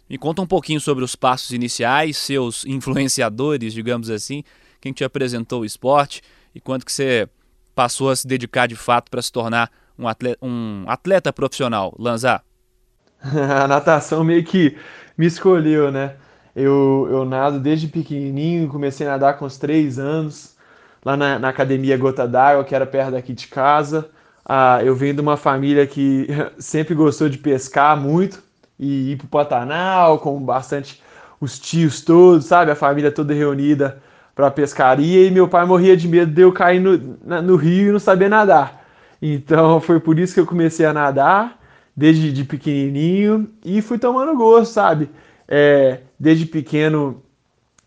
Me 0.10 0.18
conta 0.18 0.42
um 0.42 0.48
pouquinho 0.48 0.80
sobre 0.82 1.04
os 1.04 1.16
passos 1.16 1.52
iniciais, 1.52 2.18
seus 2.18 2.66
influenciadores, 2.68 3.74
digamos 3.74 4.10
assim, 4.10 4.44
quem 4.82 4.92
te 4.92 5.04
apresentou 5.04 5.62
o 5.62 5.66
esporte 5.66 6.22
e 6.54 6.60
quanto 6.60 6.86
que 6.86 6.92
você 6.92 7.28
passou 7.76 8.10
a 8.10 8.16
se 8.16 8.28
dedicar 8.28 8.68
de 8.68 8.76
fato 8.76 9.10
para 9.10 9.22
se 9.22 9.32
tornar 9.32 9.72
um 9.98 10.08
atleta, 10.08 10.46
um 10.46 10.84
atleta 10.88 11.32
profissional, 11.32 11.96
Lanza? 11.98 12.42
a 13.22 13.68
natação 13.68 14.24
meio 14.24 14.44
que 14.44 14.78
me 15.18 15.26
escolheu, 15.26 15.92
né? 15.92 16.16
Eu, 16.60 17.08
eu 17.10 17.24
nado 17.24 17.58
desde 17.58 17.88
pequenininho, 17.88 18.68
comecei 18.68 19.08
a 19.08 19.12
nadar 19.12 19.38
com 19.38 19.46
uns 19.46 19.58
três 19.58 19.98
anos, 19.98 20.58
lá 21.06 21.16
na, 21.16 21.40
na 21.40 21.50
Academia 21.50 21.98
Gota 21.98 22.28
d'Água, 22.28 22.66
que 22.66 22.76
era 22.76 22.86
perto 22.86 23.12
daqui 23.12 23.32
de 23.32 23.48
casa. 23.48 24.10
Ah, 24.44 24.84
eu 24.84 24.94
venho 24.94 25.14
de 25.14 25.22
uma 25.22 25.38
família 25.38 25.88
que 25.88 26.28
sempre 26.60 26.94
gostou 26.94 27.30
de 27.30 27.38
pescar 27.38 27.96
muito 27.96 28.44
e 28.78 29.14
ir 29.14 29.16
para 29.18 29.26
o 29.26 29.30
Pantanal, 29.30 30.20
com 30.20 30.38
bastante 30.42 31.02
os 31.40 31.58
tios 31.58 32.02
todos, 32.02 32.46
sabe? 32.46 32.72
A 32.72 32.76
família 32.76 33.10
toda 33.10 33.34
reunida 33.34 34.02
para 34.36 34.52
pescaria 34.52 35.28
e 35.28 35.32
meu 35.32 35.48
pai 35.48 35.66
morria 35.66 35.96
de 35.96 36.10
medo 36.10 36.34
de 36.34 36.42
eu 36.42 36.52
cair 36.52 36.82
no, 36.82 36.98
no 37.42 37.56
rio 37.56 37.90
e 37.90 37.92
não 37.94 38.00
saber 38.00 38.30
nadar. 38.30 38.86
Então 39.22 39.80
foi 39.80 40.00
por 40.02 40.20
isso 40.20 40.34
que 40.34 40.40
eu 40.42 40.46
comecei 40.46 40.86
a 40.86 40.92
nadar 40.94 41.58
desde 41.96 42.34
de 42.34 42.44
pequenininho 42.44 43.50
e 43.64 43.82
fui 43.82 43.98
tomando 43.98 44.36
gosto, 44.36 44.74
sabe? 44.74 45.10
É, 45.48 46.00
desde 46.20 46.46
pequeno, 46.46 47.24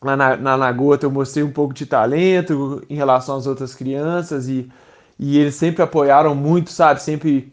lá 0.01 0.17
na, 0.17 0.37
na 0.37 0.55
Lagota, 0.55 1.07
eu 1.07 1.11
mostrei 1.11 1.45
um 1.45 1.53
pouco 1.53 1.75
de 1.75 1.87
talento 1.87 2.83
em 2.89 2.95
relação 2.95 3.37
às 3.37 3.47
outras 3.47 3.75
crianças 3.75 4.49
e, 4.49 4.71
e 5.19 5.39
eles 5.39 5.55
sempre 5.55 5.83
apoiaram 5.83 6.35
muito, 6.35 6.71
sabe? 6.71 7.03
Sempre 7.03 7.53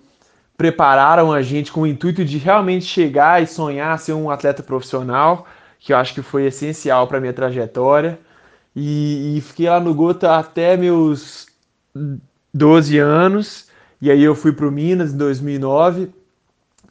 prepararam 0.58 1.32
a 1.32 1.42
gente 1.42 1.72
com 1.72 1.82
o 1.82 1.88
intuito 1.88 2.24
de 2.24 2.38
realmente 2.38 2.86
chegar 2.86 3.42
e 3.42 3.48
sonhar 3.48 3.98
ser 4.00 4.14
um 4.14 4.30
atleta 4.30 4.64
profissional, 4.64 5.46
que 5.80 5.94
eu 5.94 5.98
acho 5.98 6.14
que 6.14 6.22
foi 6.22 6.46
essencial 6.46 7.08
para 7.08 7.20
minha 7.20 7.34
trajetória. 7.34 8.20
E, 8.76 9.38
e, 9.38 9.42
fiquei 9.42 9.70
lá 9.70 9.80
no 9.80 9.94
Gota 9.94 10.38
até 10.38 10.78
meus 10.78 11.48
12 12.54 12.98
anos, 12.98 13.68
e 14.02 14.12
aí 14.12 14.24
eu 14.24 14.36
fui 14.36 14.52
para 14.54 14.68
o 14.68 14.72
Minas 14.72 15.14
em 15.14 15.18
2009 15.18 16.10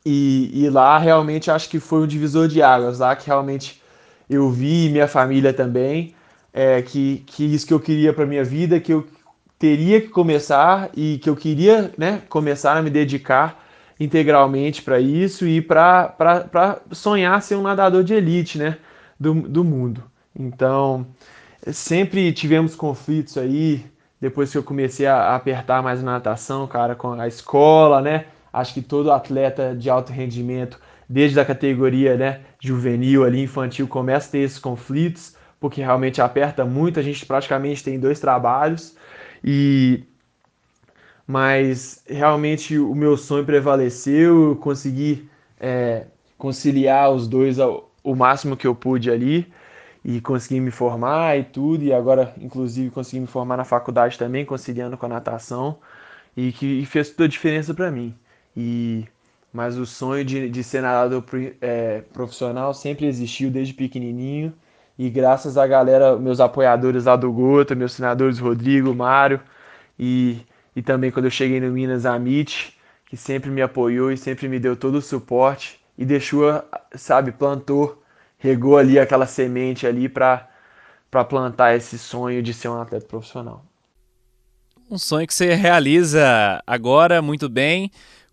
e, 0.09 0.65
e, 0.65 0.71
lá 0.71 0.97
realmente 0.97 1.51
acho 1.51 1.69
que 1.69 1.79
foi 1.79 2.01
um 2.01 2.07
divisor 2.07 2.49
de 2.49 2.63
águas, 2.63 2.99
lá 2.99 3.15
que 3.15 3.27
realmente 3.27 3.83
eu 4.29 4.51
vi 4.51 4.89
minha 4.89 5.07
família 5.07 5.53
também, 5.53 6.15
é, 6.53 6.81
que, 6.81 7.23
que 7.27 7.45
isso 7.45 7.67
que 7.67 7.75
eu 7.75 7.81
queria 7.81 8.13
para 8.13 8.25
minha 8.25 8.43
vida, 8.43 8.81
que 8.81 8.93
eu 8.93 9.07
teria 9.59 10.01
que 10.01 10.09
começar 10.09 10.89
e 10.97 11.19
que 11.19 11.29
eu 11.29 11.37
queria 11.37 11.93
né, 11.99 12.23
começar 12.29 12.77
a 12.77 12.83
me 12.83 12.89
dedicar 12.89 13.63
integralmente 14.01 14.81
para 14.81 14.99
isso 14.99 15.47
e 15.47 15.61
para 15.61 16.81
sonhar 16.93 17.43
ser 17.43 17.57
um 17.57 17.63
nadador 17.63 18.03
de 18.03 18.15
elite 18.15 18.57
né, 18.57 18.79
do, 19.21 19.35
do 19.35 19.63
mundo. 19.63 20.03
Então, 20.35 21.07
sempre 21.71 22.33
tivemos 22.33 22.75
conflitos 22.75 23.37
aí, 23.37 23.85
depois 24.21 24.51
que 24.51 24.57
eu 24.57 24.63
comecei 24.63 25.07
a 25.07 25.35
apertar 25.35 25.83
mais 25.83 26.03
na 26.03 26.13
natação, 26.13 26.67
cara, 26.67 26.95
com 26.95 27.13
a 27.13 27.29
escola, 27.29 28.01
né? 28.01 28.27
Acho 28.53 28.75
que 28.75 28.83
todo 28.83 29.13
atleta 29.13 29.75
de 29.75 29.91
alto 29.91 30.13
rendimento, 30.13 30.81
desde 31.09 31.39
a 31.41 31.45
categoria 31.45 32.17
né, 32.17 32.41
juvenil 32.61 33.25
ali, 33.25 33.43
infantil, 33.43 33.87
começa 33.89 34.29
a 34.29 34.33
ter 34.33 34.39
esses 34.39 34.59
conflitos, 34.59 35.37
porque 35.61 35.81
realmente 35.81 36.21
aperta 36.21 36.65
muito, 36.65 37.01
a 37.01 37.03
gente 37.03 37.25
praticamente 37.27 37.83
tem 37.83 37.99
dois 37.99 38.21
trabalhos, 38.21 38.97
e 39.43 40.05
mas 41.27 42.03
realmente 42.09 42.79
o 42.79 42.95
meu 42.95 43.17
sonho 43.17 43.45
prevaleceu, 43.45 44.51
eu 44.51 44.57
consegui 44.57 45.29
é, 45.61 46.07
conciliar 46.39 47.11
os 47.13 47.29
dois 47.29 47.59
ao, 47.59 47.93
o 48.03 48.15
máximo 48.15 48.57
que 48.57 48.67
eu 48.67 48.75
pude 48.75 49.11
ali 49.11 49.53
e 50.05 50.21
consegui 50.21 50.61
me 50.61 50.71
formar 50.71 51.39
e 51.39 51.45
tudo, 51.45 51.85
e 51.85 51.93
agora 51.93 52.35
inclusive 52.41 52.91
consegui 52.91 53.21
me 53.21 53.27
formar 53.27 53.57
na 53.59 53.65
faculdade 53.65 54.17
também, 54.19 54.45
conciliando 54.45 54.97
com 54.97 55.07
a 55.07 55.09
natação, 55.09 55.79
e 56.37 56.53
que 56.53 56.67
e 56.81 56.87
fez 56.87 57.11
toda 57.11 57.25
a 57.25 57.29
diferença 57.29 57.75
para 57.75 57.91
mim. 57.91 58.15
E 58.59 59.05
mas 59.53 59.79
o 59.79 59.87
sonho 59.87 60.25
de, 60.25 60.51
de 60.51 60.65
ser 60.65 60.83
nadador 60.83 61.25
é, 61.61 62.03
profissional 62.13 62.75
sempre 62.75 63.07
existiu 63.07 63.51
desde 63.51 63.73
pequenininho, 63.73 64.53
e 64.99 65.09
graças 65.09 65.57
à 65.57 65.67
galera, 65.67 66.19
meus 66.19 66.41
apoiadores 66.41 67.05
lá 67.05 67.17
do 67.17 67.33
Gota, 67.33 67.75
meus 67.75 67.95
treinadores 67.95 68.39
Rodrigo, 68.39 68.95
Mário, 68.95 69.41
e 69.99 70.39
e 70.79 70.83
também 70.83 71.11
quando 71.11 71.25
eu 71.25 71.31
cheguei 71.31 71.61
no 71.61 71.73
Minas 71.73 72.07
Amit, 72.07 72.73
que 73.07 73.17
sempre 73.17 73.51
me 73.51 73.61
apoiou 73.61 74.13
e 74.13 74.17
sempre 74.17 74.49
me 74.49 74.61
deu 74.61 74.77
todo 74.77 74.99
o 74.99 75.03
suporte 75.03 75.81
e 75.97 76.05
deixou, 76.05 76.63
sabe, 76.95 77.33
plantou, 77.33 78.01
regou 78.39 78.79
ali 78.79 78.97
aquela 78.97 79.27
semente 79.27 79.89
ali 79.89 80.09
para 80.09 80.49
plantar 81.29 81.75
esse 81.75 81.99
sonho 81.99 82.41
de 82.41 82.55
ser 82.55 82.69
um 82.69 82.81
atleta 82.81 83.07
profissional. 83.07 83.65
Um 84.89 84.97
sonho 84.97 85.27
que 85.27 85.35
você 85.35 85.53
realiza 85.55 86.63
agora 86.65 87.21
muito 87.21 87.49
bem, 87.49 87.91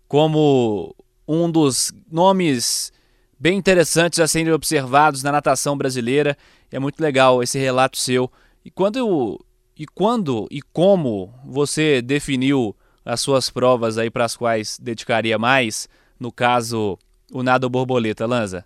como 0.08 0.94
um 1.26 1.50
dos 1.50 1.92
nomes 2.10 2.92
bem 3.38 3.58
interessantes 3.58 4.18
a 4.18 4.26
serem 4.26 4.52
observados 4.52 5.22
na 5.22 5.32
natação 5.32 5.76
brasileira. 5.76 6.36
É 6.70 6.78
muito 6.78 7.00
legal 7.00 7.42
esse 7.42 7.58
relato 7.58 7.98
seu. 7.98 8.30
E 8.64 8.70
quando 8.70 9.44
e 9.78 9.86
quando 9.86 10.46
e 10.50 10.62
como 10.62 11.34
você 11.44 12.00
definiu 12.00 12.74
as 13.04 13.20
suas 13.20 13.50
provas 13.50 13.98
aí 13.98 14.10
para 14.10 14.24
as 14.24 14.36
quais 14.36 14.78
dedicaria 14.80 15.38
mais? 15.38 15.88
No 16.18 16.32
caso, 16.32 16.98
o 17.32 17.42
nado 17.42 17.68
borboleta, 17.68 18.26
Lanza? 18.26 18.64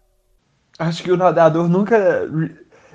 Acho 0.79 1.03
que 1.03 1.13
o 1.13 1.17
nadador 1.17 1.69
nunca 1.69 2.27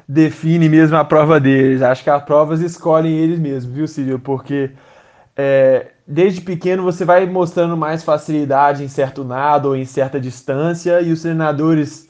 define 0.07 0.69
mesmo 0.69 0.97
a 0.97 1.05
prova 1.05 1.39
deles. 1.39 1.81
Acho 1.81 2.03
que 2.03 2.09
as 2.09 2.23
provas 2.23 2.61
escolhem 2.61 3.15
eles 3.17 3.37
mesmos, 3.37 3.75
viu, 3.75 3.87
Círio? 3.87 4.17
Porque 4.17 4.71
é, 5.35 5.91
desde 6.07 6.41
pequeno 6.41 6.83
você 6.83 7.03
vai 7.03 7.25
mostrando 7.25 7.75
mais 7.75 8.03
facilidade 8.03 8.83
em 8.83 8.87
certo 8.87 9.23
nado 9.23 9.69
ou 9.69 9.75
em 9.75 9.85
certa 9.85 10.19
distância 10.19 11.01
e 11.01 11.11
os 11.11 11.21
treinadores 11.21 12.07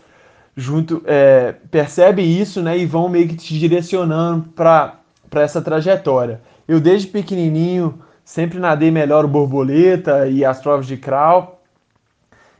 junto 0.55 1.01
é, 1.05 1.55
percebem 1.70 2.39
isso, 2.39 2.62
né, 2.62 2.77
e 2.77 2.86
vão 2.86 3.10
meio 3.10 3.27
que 3.27 3.36
te 3.36 3.60
direcionando 3.60 4.50
para 4.50 5.00
essa 5.34 5.62
trajetória. 5.62 6.41
Eu 6.67 6.79
desde 6.79 7.08
pequenininho 7.08 8.00
sempre 8.24 8.58
nadei 8.58 8.89
melhor 8.89 9.25
o 9.25 9.27
borboleta 9.27 10.27
e 10.27 10.46
as 10.46 10.60
provas 10.62 10.88
de 10.88 10.98
crawl. 10.98 11.62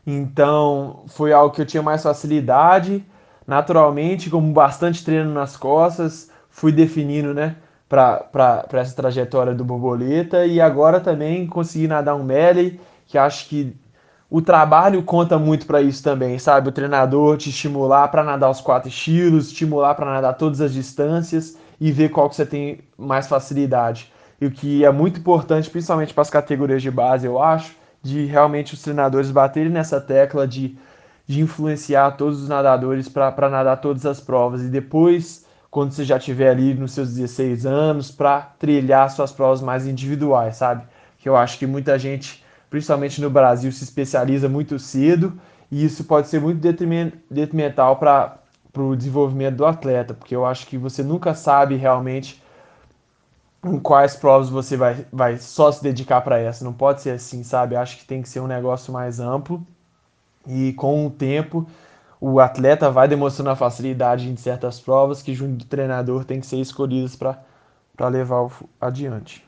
Então, 0.05 1.03
foi 1.07 1.34
algo 1.34 1.55
que 1.55 1.62
eu 1.62 1.65
tinha 1.65 1.81
mais 1.81 2.03
facilidade. 2.03 3.03
Naturalmente, 3.48 4.29
com 4.29 4.53
bastante 4.53 5.03
treino 5.03 5.34
nas 5.34 5.55
costas, 5.55 6.29
fui 6.50 6.72
definindo, 6.72 7.34
né, 7.34 7.55
para 7.87 8.65
essa 8.73 8.95
trajetória 8.95 9.53
do 9.53 9.63
borboleta 9.63 10.45
e 10.45 10.59
agora 10.59 10.99
também 10.99 11.45
consegui 11.45 11.87
nadar 11.87 12.15
um 12.15 12.23
melee, 12.23 12.79
que 13.05 13.17
acho 13.17 13.47
que 13.47 13.75
o 14.29 14.41
trabalho 14.41 15.03
conta 15.03 15.37
muito 15.37 15.65
para 15.65 15.81
isso 15.81 16.03
também, 16.03 16.39
sabe? 16.39 16.69
O 16.69 16.71
treinador 16.71 17.37
te 17.37 17.49
estimular 17.49 18.07
para 18.07 18.23
nadar 18.23 18.49
os 18.49 18.59
quatro 18.59 18.89
estilos, 18.89 19.47
estimular 19.47 19.93
para 19.93 20.07
nadar 20.07 20.33
todas 20.33 20.61
as 20.61 20.73
distâncias 20.73 21.57
e 21.79 21.91
ver 21.91 22.09
qual 22.09 22.29
que 22.29 22.35
você 22.35 22.45
tem 22.45 22.79
mais 22.97 23.27
facilidade. 23.27 24.11
E 24.41 24.45
o 24.45 24.51
que 24.51 24.83
é 24.83 24.91
muito 24.91 25.19
importante, 25.19 25.69
principalmente 25.69 26.13
para 26.13 26.23
as 26.23 26.29
categorias 26.29 26.81
de 26.81 26.91
base, 26.91 27.25
eu 27.25 27.41
acho, 27.41 27.75
de 28.01 28.25
realmente 28.25 28.73
os 28.73 28.81
treinadores 28.81 29.31
baterem 29.31 29.71
nessa 29.71 30.01
tecla 30.01 30.47
de, 30.47 30.77
de 31.27 31.41
influenciar 31.41 32.17
todos 32.17 32.41
os 32.41 32.49
nadadores 32.49 33.07
para 33.07 33.49
nadar 33.49 33.79
todas 33.79 34.05
as 34.05 34.19
provas. 34.19 34.63
E 34.63 34.67
depois, 34.67 35.44
quando 35.75 35.91
você 35.91 36.05
já 36.05 36.15
estiver 36.15 36.51
ali 36.51 36.74
nos 36.74 36.94
seus 36.94 37.13
16 37.15 37.65
anos, 37.65 38.10
para 38.10 38.39
trilhar 38.58 39.12
suas 39.12 39.34
provas 39.34 39.62
mais 39.62 39.86
individuais, 39.86 40.55
sabe? 40.55 40.88
Que 41.17 41.27
eu 41.27 41.36
acho 41.36 41.60
que 41.60 41.67
muita 41.67 42.00
gente, 42.00 42.41
principalmente 42.70 43.20
no 43.20 43.29
Brasil, 43.29 43.70
se 43.74 43.84
especializa 43.84 44.48
muito 44.48 44.79
cedo 44.79 45.38
e 45.70 45.84
isso 45.84 46.05
pode 46.05 46.29
ser 46.29 46.39
muito 46.39 46.65
detrimental 47.29 47.98
para 47.98 48.39
o 48.77 48.96
desenvolvimento 48.96 49.58
do 49.58 49.65
atleta, 49.65 50.13
porque 50.13 50.34
eu 50.34 50.46
acho 50.46 50.65
que 50.65 50.77
você 50.77 51.03
nunca 51.03 51.34
sabe 51.34 51.75
realmente 51.75 52.41
em 53.62 53.77
quais 53.77 54.15
provas 54.15 54.48
você 54.48 54.77
vai, 54.77 55.05
vai 55.12 55.38
só 55.39 55.74
se 55.74 55.84
dedicar 55.84 56.22
para 56.22 56.39
essa. 56.39 56.63
Não 56.63 56.72
pode 56.72 57.01
ser 57.01 57.10
assim, 57.10 57.44
sabe? 57.44 57.75
Acho 57.75 57.98
que 57.98 58.05
tem 58.05 58.22
que 58.22 58.29
ser 58.29 58.39
um 58.39 58.48
negócio 58.48 58.94
mais 58.94 59.20
amplo 59.20 59.62
e 60.48 60.72
com 60.72 61.05
o 61.05 61.10
tempo 61.10 61.67
o 62.27 62.39
atleta 62.39 62.89
vai 62.89 63.08
demonstrando 63.08 63.51
a 63.51 63.55
facilidade 63.55 64.27
em 64.27 64.36
certas 64.36 64.79
provas 64.79 65.22
que 65.22 65.36
junto 65.36 65.58
do 65.58 65.65
treinador 65.65 66.25
tem 66.25 66.39
que 66.39 66.48
ser 66.48 66.58
escolhidas 66.58 67.15
para 67.15 68.08
levar 68.08 68.50
adiante. 68.82 69.44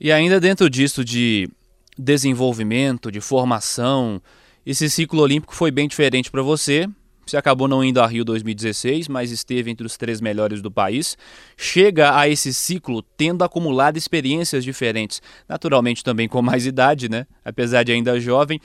E 0.00 0.10
ainda 0.10 0.40
dentro 0.40 0.68
disso 0.68 1.04
de 1.04 1.48
desenvolvimento, 1.96 3.12
de 3.12 3.20
formação, 3.20 4.20
esse 4.66 4.90
ciclo 4.90 5.22
olímpico 5.22 5.54
foi 5.54 5.70
bem 5.70 5.86
diferente 5.86 6.32
para 6.32 6.42
você, 6.42 6.88
você 7.24 7.36
acabou 7.36 7.68
não 7.68 7.84
indo 7.84 8.00
a 8.00 8.06
Rio 8.08 8.24
2016, 8.24 9.06
mas 9.06 9.30
esteve 9.30 9.70
entre 9.70 9.86
os 9.86 9.96
três 9.96 10.20
melhores 10.20 10.60
do 10.60 10.68
país. 10.68 11.16
Chega 11.56 12.18
a 12.18 12.28
esse 12.28 12.52
ciclo 12.52 13.02
tendo 13.16 13.44
acumulado 13.44 13.96
experiências 13.96 14.64
diferentes, 14.64 15.22
naturalmente 15.48 16.02
também 16.02 16.26
com 16.26 16.42
mais 16.42 16.66
idade, 16.66 17.08
né? 17.08 17.28
Apesar 17.44 17.84
de 17.84 17.92
ainda 17.92 18.18
jovem. 18.18 18.60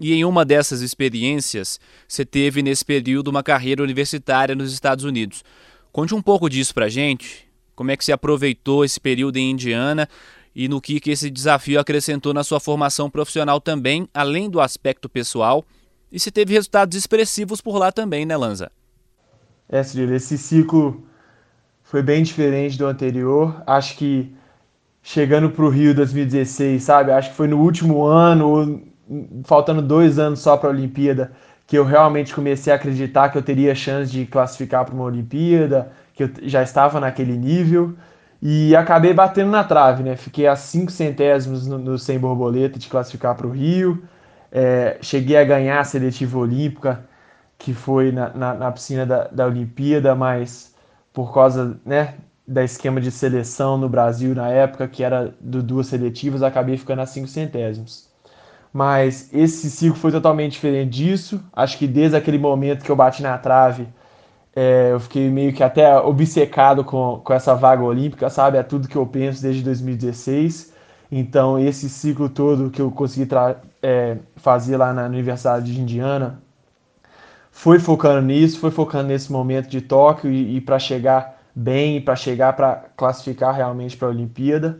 E 0.00 0.14
em 0.14 0.24
uma 0.24 0.46
dessas 0.46 0.80
experiências, 0.80 1.78
você 2.08 2.24
teve 2.24 2.62
nesse 2.62 2.82
período 2.82 3.28
uma 3.28 3.42
carreira 3.42 3.82
universitária 3.82 4.54
nos 4.54 4.72
Estados 4.72 5.04
Unidos. 5.04 5.44
Conte 5.92 6.14
um 6.14 6.22
pouco 6.22 6.48
disso 6.48 6.72
pra 6.72 6.88
gente. 6.88 7.46
Como 7.76 7.90
é 7.90 7.96
que 7.96 8.04
você 8.04 8.10
aproveitou 8.10 8.82
esse 8.82 8.98
período 8.98 9.36
em 9.36 9.50
Indiana 9.50 10.08
e 10.56 10.68
no 10.68 10.80
que, 10.80 11.00
que 11.00 11.10
esse 11.10 11.28
desafio 11.28 11.78
acrescentou 11.78 12.32
na 12.32 12.42
sua 12.42 12.58
formação 12.58 13.10
profissional 13.10 13.60
também, 13.60 14.08
além 14.14 14.48
do 14.48 14.58
aspecto 14.58 15.06
pessoal 15.06 15.66
e 16.10 16.18
se 16.18 16.30
teve 16.30 16.54
resultados 16.54 16.96
expressivos 16.96 17.60
por 17.60 17.76
lá 17.76 17.92
também, 17.92 18.24
né, 18.24 18.36
Lanza? 18.36 18.72
É, 19.68 19.82
Cirilo, 19.82 20.14
esse 20.14 20.36
ciclo 20.36 21.04
foi 21.82 22.02
bem 22.02 22.22
diferente 22.22 22.76
do 22.76 22.86
anterior. 22.86 23.62
Acho 23.66 23.96
que 23.96 24.32
chegando 25.02 25.50
para 25.50 25.64
o 25.64 25.68
Rio 25.68 25.94
2016, 25.94 26.82
sabe? 26.82 27.12
Acho 27.12 27.30
que 27.30 27.36
foi 27.36 27.46
no 27.46 27.58
último 27.60 28.04
ano, 28.04 28.82
faltando 29.44 29.82
dois 29.82 30.18
anos 30.18 30.40
só 30.40 30.56
para 30.56 30.68
a 30.68 30.72
Olimpíada, 30.72 31.32
que 31.66 31.76
eu 31.78 31.84
realmente 31.84 32.34
comecei 32.34 32.72
a 32.72 32.76
acreditar 32.76 33.28
que 33.30 33.38
eu 33.38 33.42
teria 33.42 33.74
chance 33.74 34.10
de 34.10 34.26
classificar 34.26 34.84
para 34.84 34.94
uma 34.94 35.04
Olimpíada, 35.04 35.92
que 36.14 36.24
eu 36.24 36.30
já 36.42 36.62
estava 36.62 37.00
naquele 37.00 37.36
nível. 37.36 37.94
E 38.42 38.74
acabei 38.74 39.12
batendo 39.12 39.50
na 39.50 39.62
trave, 39.64 40.02
né? 40.02 40.16
Fiquei 40.16 40.46
a 40.46 40.56
cinco 40.56 40.90
centésimos 40.90 41.66
no, 41.66 41.78
no 41.78 41.98
sem 41.98 42.18
borboleta 42.18 42.78
de 42.78 42.88
classificar 42.88 43.34
para 43.36 43.46
o 43.46 43.50
Rio. 43.50 44.02
É, 44.50 44.98
cheguei 45.02 45.36
a 45.36 45.44
ganhar 45.44 45.80
a 45.80 45.84
seletiva 45.84 46.38
olímpica, 46.38 47.04
que 47.58 47.74
foi 47.74 48.10
na, 48.12 48.30
na, 48.30 48.54
na 48.54 48.72
piscina 48.72 49.06
da, 49.06 49.28
da 49.28 49.46
Olimpíada, 49.46 50.14
mas 50.14 50.74
por 51.12 51.32
causa 51.32 51.78
né, 51.84 52.14
da 52.46 52.64
esquema 52.64 53.00
de 53.00 53.10
seleção 53.12 53.78
no 53.78 53.88
Brasil 53.88 54.34
na 54.34 54.48
época, 54.48 54.88
que 54.88 55.04
era 55.04 55.34
do 55.40 55.62
duas 55.62 55.86
seletivas, 55.86 56.42
acabei 56.42 56.76
ficando 56.76 57.02
a 57.02 57.06
cinco 57.06 57.28
centésimos. 57.28 58.09
Mas 58.72 59.28
esse 59.32 59.70
ciclo 59.70 59.96
foi 59.96 60.12
totalmente 60.12 60.52
diferente 60.52 60.90
disso. 60.90 61.42
Acho 61.52 61.76
que 61.76 61.86
desde 61.86 62.16
aquele 62.16 62.38
momento 62.38 62.84
que 62.84 62.90
eu 62.90 62.96
bati 62.96 63.22
na 63.22 63.36
trave, 63.36 63.88
é, 64.54 64.90
eu 64.92 65.00
fiquei 65.00 65.28
meio 65.30 65.52
que 65.52 65.62
até 65.62 65.98
obcecado 65.98 66.84
com, 66.84 67.20
com 67.24 67.32
essa 67.32 67.54
vaga 67.54 67.82
olímpica, 67.82 68.30
sabe? 68.30 68.58
É 68.58 68.62
tudo 68.62 68.88
que 68.88 68.96
eu 68.96 69.06
penso 69.06 69.42
desde 69.42 69.62
2016. 69.62 70.72
Então, 71.10 71.58
esse 71.58 71.88
ciclo 71.88 72.28
todo 72.28 72.70
que 72.70 72.80
eu 72.80 72.90
consegui 72.90 73.28
é, 73.82 74.18
fazer 74.36 74.76
lá 74.76 74.92
na 74.92 75.06
Universidade 75.06 75.72
de 75.72 75.80
Indiana 75.80 76.40
foi 77.50 77.78
focando 77.78 78.22
nisso, 78.22 78.60
foi 78.60 78.70
focando 78.70 79.08
nesse 79.08 79.30
momento 79.32 79.68
de 79.68 79.80
Tóquio 79.80 80.30
e, 80.30 80.56
e 80.56 80.60
para 80.60 80.78
chegar 80.78 81.40
bem, 81.54 82.00
para 82.00 82.14
chegar 82.14 82.52
para 82.54 82.84
classificar 82.96 83.54
realmente 83.54 83.96
para 83.96 84.08
a 84.08 84.10
Olimpíada. 84.10 84.78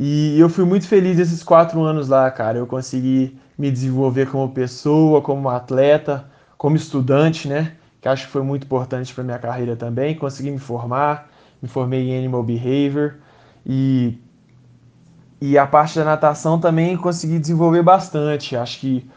E 0.00 0.38
eu 0.38 0.48
fui 0.48 0.64
muito 0.64 0.86
feliz 0.86 1.18
esses 1.18 1.42
quatro 1.42 1.82
anos 1.82 2.08
lá, 2.08 2.30
cara. 2.30 2.56
Eu 2.58 2.68
consegui 2.68 3.36
me 3.58 3.68
desenvolver 3.68 4.30
como 4.30 4.48
pessoa, 4.50 5.20
como 5.20 5.48
atleta, 5.48 6.30
como 6.56 6.76
estudante, 6.76 7.48
né? 7.48 7.72
Que 8.00 8.08
acho 8.08 8.26
que 8.26 8.32
foi 8.32 8.42
muito 8.42 8.64
importante 8.64 9.12
para 9.12 9.24
minha 9.24 9.38
carreira 9.40 9.74
também. 9.74 10.14
Consegui 10.14 10.52
me 10.52 10.58
formar, 10.60 11.28
me 11.60 11.68
formei 11.68 12.10
em 12.10 12.16
Animal 12.16 12.44
Behavior 12.44 13.16
e 13.66 14.16
e 15.40 15.56
a 15.58 15.66
parte 15.66 15.98
da 15.98 16.04
natação 16.04 16.60
também 16.60 16.96
consegui 16.96 17.38
desenvolver 17.38 17.82
bastante. 17.82 18.56
Acho 18.56 18.80
que 18.80 19.08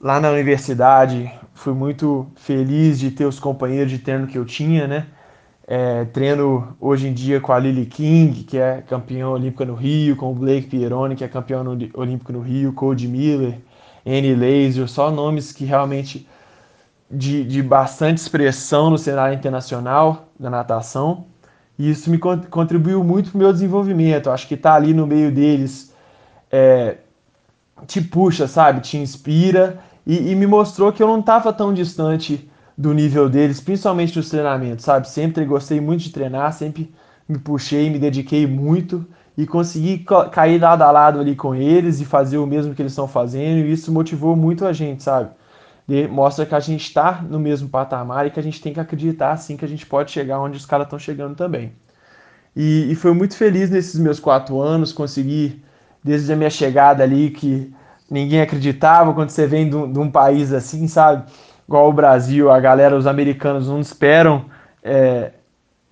lá 0.00 0.20
na 0.20 0.30
universidade 0.30 1.30
fui 1.54 1.74
muito 1.74 2.26
feliz 2.36 2.98
de 2.98 3.10
ter 3.10 3.26
os 3.26 3.38
companheiros 3.38 3.90
de 3.90 3.98
treino 3.98 4.26
que 4.26 4.38
eu 4.38 4.44
tinha, 4.46 4.86
né? 4.86 5.06
É, 5.68 6.04
treino 6.04 6.76
hoje 6.80 7.08
em 7.08 7.12
dia 7.12 7.40
com 7.40 7.52
a 7.52 7.58
Lily 7.58 7.86
King, 7.86 8.44
que 8.44 8.56
é 8.56 8.82
campeã 8.82 9.28
olímpica 9.28 9.64
no 9.64 9.74
Rio, 9.74 10.14
com 10.14 10.30
o 10.30 10.34
Blake 10.34 10.68
Pieroni, 10.68 11.16
que 11.16 11.24
é 11.24 11.28
campeão 11.28 11.64
no, 11.64 11.76
olímpico 11.94 12.32
no 12.32 12.40
Rio, 12.40 12.72
Cody 12.72 13.08
Miller, 13.08 13.58
Annie 14.06 14.34
Laser, 14.36 14.86
só 14.86 15.10
nomes 15.10 15.50
que 15.50 15.64
realmente 15.64 16.28
de, 17.10 17.42
de 17.44 17.62
bastante 17.62 18.18
expressão 18.18 18.90
no 18.90 18.98
cenário 18.98 19.34
internacional 19.34 20.28
da 20.38 20.48
natação. 20.48 21.26
E 21.76 21.90
isso 21.90 22.10
me 22.10 22.18
contribuiu 22.18 23.02
muito 23.02 23.30
para 23.30 23.36
o 23.36 23.38
meu 23.38 23.52
desenvolvimento. 23.52 24.30
acho 24.30 24.46
que 24.46 24.54
estar 24.54 24.70
tá 24.70 24.76
ali 24.76 24.94
no 24.94 25.06
meio 25.06 25.32
deles 25.32 25.92
é, 26.50 26.98
te 27.86 28.00
puxa, 28.00 28.46
sabe? 28.46 28.80
Te 28.80 28.96
inspira 28.96 29.80
e, 30.06 30.30
e 30.30 30.34
me 30.36 30.46
mostrou 30.46 30.92
que 30.92 31.02
eu 31.02 31.08
não 31.08 31.20
estava 31.20 31.52
tão 31.52 31.74
distante 31.74 32.48
do 32.76 32.92
nível 32.92 33.28
deles, 33.28 33.60
principalmente 33.60 34.16
nos 34.16 34.28
treinamentos, 34.28 34.84
sabe? 34.84 35.08
Sempre 35.08 35.44
gostei 35.44 35.80
muito 35.80 36.02
de 36.02 36.10
treinar, 36.10 36.52
sempre 36.52 36.92
me 37.28 37.38
puxei, 37.38 37.88
me 37.90 37.98
dediquei 37.98 38.46
muito 38.46 39.06
e 39.36 39.46
consegui 39.46 40.04
cair 40.32 40.60
lado 40.60 40.82
a 40.82 40.90
lado 40.90 41.20
ali 41.20 41.34
com 41.34 41.54
eles 41.54 42.00
e 42.00 42.04
fazer 42.04 42.38
o 42.38 42.46
mesmo 42.46 42.74
que 42.74 42.82
eles 42.82 42.92
estão 42.92 43.08
fazendo, 43.08 43.66
e 43.66 43.72
isso 43.72 43.92
motivou 43.92 44.36
muito 44.36 44.66
a 44.66 44.72
gente, 44.72 45.02
sabe? 45.02 45.30
De, 45.88 46.08
mostra 46.08 46.44
que 46.44 46.54
a 46.54 46.60
gente 46.60 46.82
está 46.82 47.22
no 47.22 47.38
mesmo 47.38 47.68
patamar 47.68 48.26
e 48.26 48.30
que 48.30 48.40
a 48.40 48.42
gente 48.42 48.60
tem 48.60 48.72
que 48.72 48.80
acreditar 48.80 49.32
assim 49.32 49.56
que 49.56 49.64
a 49.64 49.68
gente 49.68 49.86
pode 49.86 50.10
chegar 50.10 50.40
onde 50.40 50.56
os 50.56 50.66
caras 50.66 50.86
estão 50.86 50.98
chegando 50.98 51.34
também. 51.36 51.72
E, 52.54 52.90
e 52.90 52.94
foi 52.94 53.12
muito 53.12 53.36
feliz 53.36 53.70
nesses 53.70 54.00
meus 54.00 54.18
quatro 54.18 54.60
anos, 54.60 54.92
consegui, 54.92 55.62
desde 56.02 56.32
a 56.32 56.36
minha 56.36 56.50
chegada 56.50 57.02
ali, 57.02 57.30
que 57.30 57.72
ninguém 58.10 58.40
acreditava 58.40 59.12
quando 59.12 59.30
você 59.30 59.46
vem 59.46 59.68
de 59.68 59.76
um, 59.76 59.92
de 59.92 59.98
um 59.98 60.10
país 60.10 60.52
assim, 60.52 60.88
sabe? 60.88 61.30
Igual 61.68 61.88
o 61.88 61.92
Brasil, 61.92 62.50
a 62.50 62.60
galera, 62.60 62.96
os 62.96 63.06
americanos 63.06 63.68
não 63.68 63.80
esperam 63.80 64.46
é, 64.82 65.32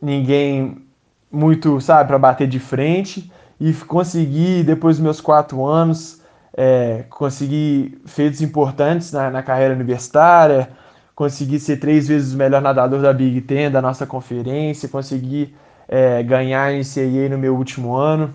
ninguém 0.00 0.84
muito, 1.30 1.80
sabe, 1.80 2.08
para 2.08 2.18
bater 2.18 2.46
de 2.46 2.60
frente. 2.60 3.30
E 3.60 3.72
consegui, 3.72 4.62
depois 4.62 4.96
dos 4.96 5.04
meus 5.04 5.20
quatro 5.20 5.64
anos, 5.64 6.20
é, 6.56 7.04
consegui 7.10 8.00
feitos 8.06 8.40
importantes 8.40 9.10
na, 9.12 9.30
na, 9.30 9.42
carreira 9.42 9.74
universitária, 9.74 10.70
consegui 11.14 11.58
ser 11.58 11.78
três 11.78 12.06
vezes 12.06 12.34
o 12.34 12.36
melhor 12.36 12.62
nadador 12.62 13.00
da 13.00 13.12
Big 13.12 13.40
Ten, 13.40 13.70
da 13.70 13.82
nossa 13.82 14.06
conferência, 14.06 14.88
consegui 14.88 15.54
é, 15.88 16.22
ganhar 16.22 16.68
a 16.68 16.72
NCAA 16.72 17.28
no 17.30 17.38
meu 17.38 17.56
último 17.56 17.94
ano, 17.94 18.32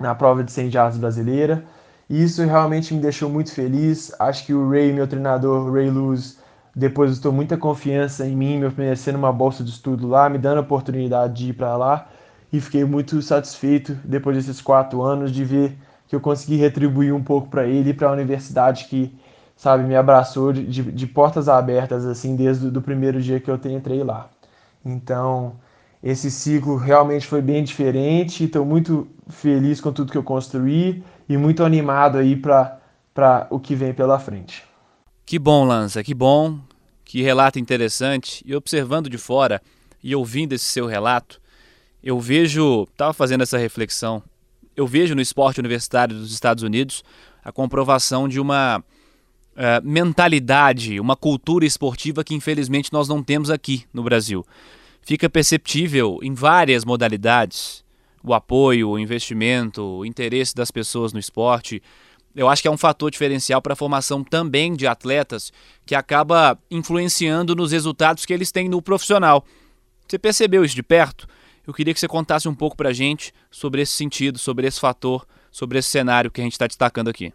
na 0.00 0.14
prova 0.14 0.42
de 0.42 0.50
100 0.50 0.70
jardas 0.70 0.98
brasileira. 0.98 1.64
E 2.08 2.22
isso 2.22 2.44
realmente 2.44 2.92
me 2.94 3.00
deixou 3.00 3.30
muito 3.30 3.52
feliz. 3.54 4.14
Acho 4.18 4.46
que 4.46 4.54
o 4.54 4.70
Ray, 4.70 4.92
meu 4.92 5.06
treinador, 5.06 5.72
Ray 5.72 5.88
Luz, 5.88 6.38
depositou 6.74 7.32
muita 7.32 7.56
confiança 7.56 8.26
em 8.26 8.34
mim, 8.34 8.58
me 8.58 8.66
oferecendo 8.66 9.16
uma 9.16 9.32
bolsa 9.32 9.62
de 9.62 9.70
estudo 9.70 10.08
lá, 10.08 10.28
me 10.28 10.38
dando 10.38 10.58
a 10.58 10.62
oportunidade 10.62 11.34
de 11.34 11.50
ir 11.50 11.52
para 11.52 11.76
lá. 11.76 12.08
E 12.52 12.60
fiquei 12.60 12.84
muito 12.84 13.20
satisfeito 13.22 13.96
depois 14.04 14.36
desses 14.36 14.60
quatro 14.60 15.02
anos 15.02 15.32
de 15.32 15.44
ver 15.44 15.76
que 16.06 16.14
eu 16.14 16.20
consegui 16.20 16.56
retribuir 16.56 17.14
um 17.14 17.22
pouco 17.22 17.48
para 17.48 17.66
ele 17.66 17.90
e 17.90 17.94
para 17.94 18.08
a 18.08 18.12
universidade 18.12 18.84
que, 18.84 19.14
sabe, 19.56 19.84
me 19.84 19.96
abraçou 19.96 20.52
de, 20.52 20.66
de, 20.66 20.82
de 20.82 21.06
portas 21.06 21.48
abertas 21.48 22.04
assim 22.04 22.36
desde 22.36 22.66
o 22.66 22.82
primeiro 22.82 23.20
dia 23.20 23.40
que 23.40 23.50
eu 23.50 23.58
entrei 23.64 24.02
lá. 24.02 24.28
Então, 24.84 25.54
esse 26.02 26.30
ciclo 26.30 26.76
realmente 26.76 27.26
foi 27.26 27.40
bem 27.40 27.62
diferente. 27.62 28.44
Estou 28.44 28.64
muito 28.64 29.08
feliz 29.28 29.80
com 29.80 29.92
tudo 29.92 30.12
que 30.12 30.18
eu 30.18 30.22
construí 30.22 31.02
e 31.28 31.36
muito 31.36 31.64
animado 31.64 32.18
aí 32.18 32.36
para 32.36 33.46
o 33.50 33.58
que 33.60 33.74
vem 33.74 33.94
pela 33.94 34.18
frente. 34.18 34.71
Que 35.24 35.38
bom, 35.38 35.64
Lança, 35.64 36.02
que 36.02 36.14
bom, 36.14 36.60
que 37.04 37.22
relato 37.22 37.58
interessante. 37.58 38.42
E 38.46 38.54
observando 38.54 39.08
de 39.08 39.18
fora 39.18 39.62
e 40.02 40.14
ouvindo 40.14 40.52
esse 40.52 40.64
seu 40.64 40.86
relato, 40.86 41.40
eu 42.02 42.18
vejo, 42.18 42.84
estava 42.90 43.12
fazendo 43.12 43.42
essa 43.42 43.56
reflexão, 43.56 44.22
eu 44.76 44.86
vejo 44.86 45.14
no 45.14 45.20
esporte 45.20 45.60
universitário 45.60 46.16
dos 46.16 46.32
Estados 46.32 46.64
Unidos 46.64 47.04
a 47.44 47.52
comprovação 47.52 48.28
de 48.28 48.40
uma 48.40 48.78
uh, 48.78 48.82
mentalidade, 49.84 50.98
uma 50.98 51.16
cultura 51.16 51.64
esportiva 51.64 52.24
que 52.24 52.34
infelizmente 52.34 52.92
nós 52.92 53.08
não 53.08 53.22
temos 53.22 53.50
aqui 53.50 53.84
no 53.92 54.02
Brasil. 54.02 54.44
Fica 55.00 55.28
perceptível 55.28 56.18
em 56.22 56.34
várias 56.34 56.84
modalidades 56.84 57.82
o 58.24 58.32
apoio, 58.32 58.90
o 58.90 58.98
investimento, 58.98 59.82
o 59.82 60.06
interesse 60.06 60.54
das 60.54 60.70
pessoas 60.70 61.12
no 61.12 61.18
esporte. 61.18 61.82
Eu 62.34 62.48
acho 62.48 62.62
que 62.62 62.68
é 62.68 62.70
um 62.70 62.78
fator 62.78 63.10
diferencial 63.10 63.60
para 63.60 63.74
a 63.74 63.76
formação 63.76 64.24
também 64.24 64.74
de 64.74 64.86
atletas 64.86 65.52
que 65.84 65.94
acaba 65.94 66.58
influenciando 66.70 67.54
nos 67.54 67.72
resultados 67.72 68.24
que 68.24 68.32
eles 68.32 68.50
têm 68.50 68.68
no 68.68 68.80
profissional. 68.80 69.44
Você 70.08 70.18
percebeu 70.18 70.64
isso 70.64 70.74
de 70.74 70.82
perto? 70.82 71.26
Eu 71.66 71.72
queria 71.72 71.94
que 71.94 72.00
você 72.00 72.08
contasse 72.08 72.48
um 72.48 72.54
pouco 72.54 72.76
para 72.76 72.88
a 72.88 72.92
gente 72.92 73.32
sobre 73.50 73.82
esse 73.82 73.92
sentido, 73.92 74.38
sobre 74.38 74.66
esse 74.66 74.80
fator, 74.80 75.26
sobre 75.50 75.78
esse 75.78 75.88
cenário 75.88 76.30
que 76.30 76.40
a 76.40 76.44
gente 76.44 76.54
está 76.54 76.66
destacando 76.66 77.08
aqui. 77.08 77.32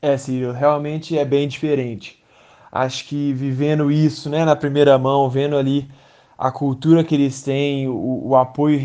É, 0.00 0.16
Ciro, 0.16 0.52
realmente 0.52 1.18
é 1.18 1.24
bem 1.24 1.48
diferente. 1.48 2.22
Acho 2.70 3.04
que 3.06 3.32
vivendo 3.32 3.90
isso 3.90 4.30
né, 4.30 4.44
na 4.44 4.54
primeira 4.54 4.98
mão, 4.98 5.28
vendo 5.28 5.56
ali 5.56 5.88
a 6.38 6.50
cultura 6.50 7.02
que 7.02 7.14
eles 7.14 7.42
têm, 7.42 7.88
o, 7.88 8.28
o 8.28 8.36
apoio, 8.36 8.78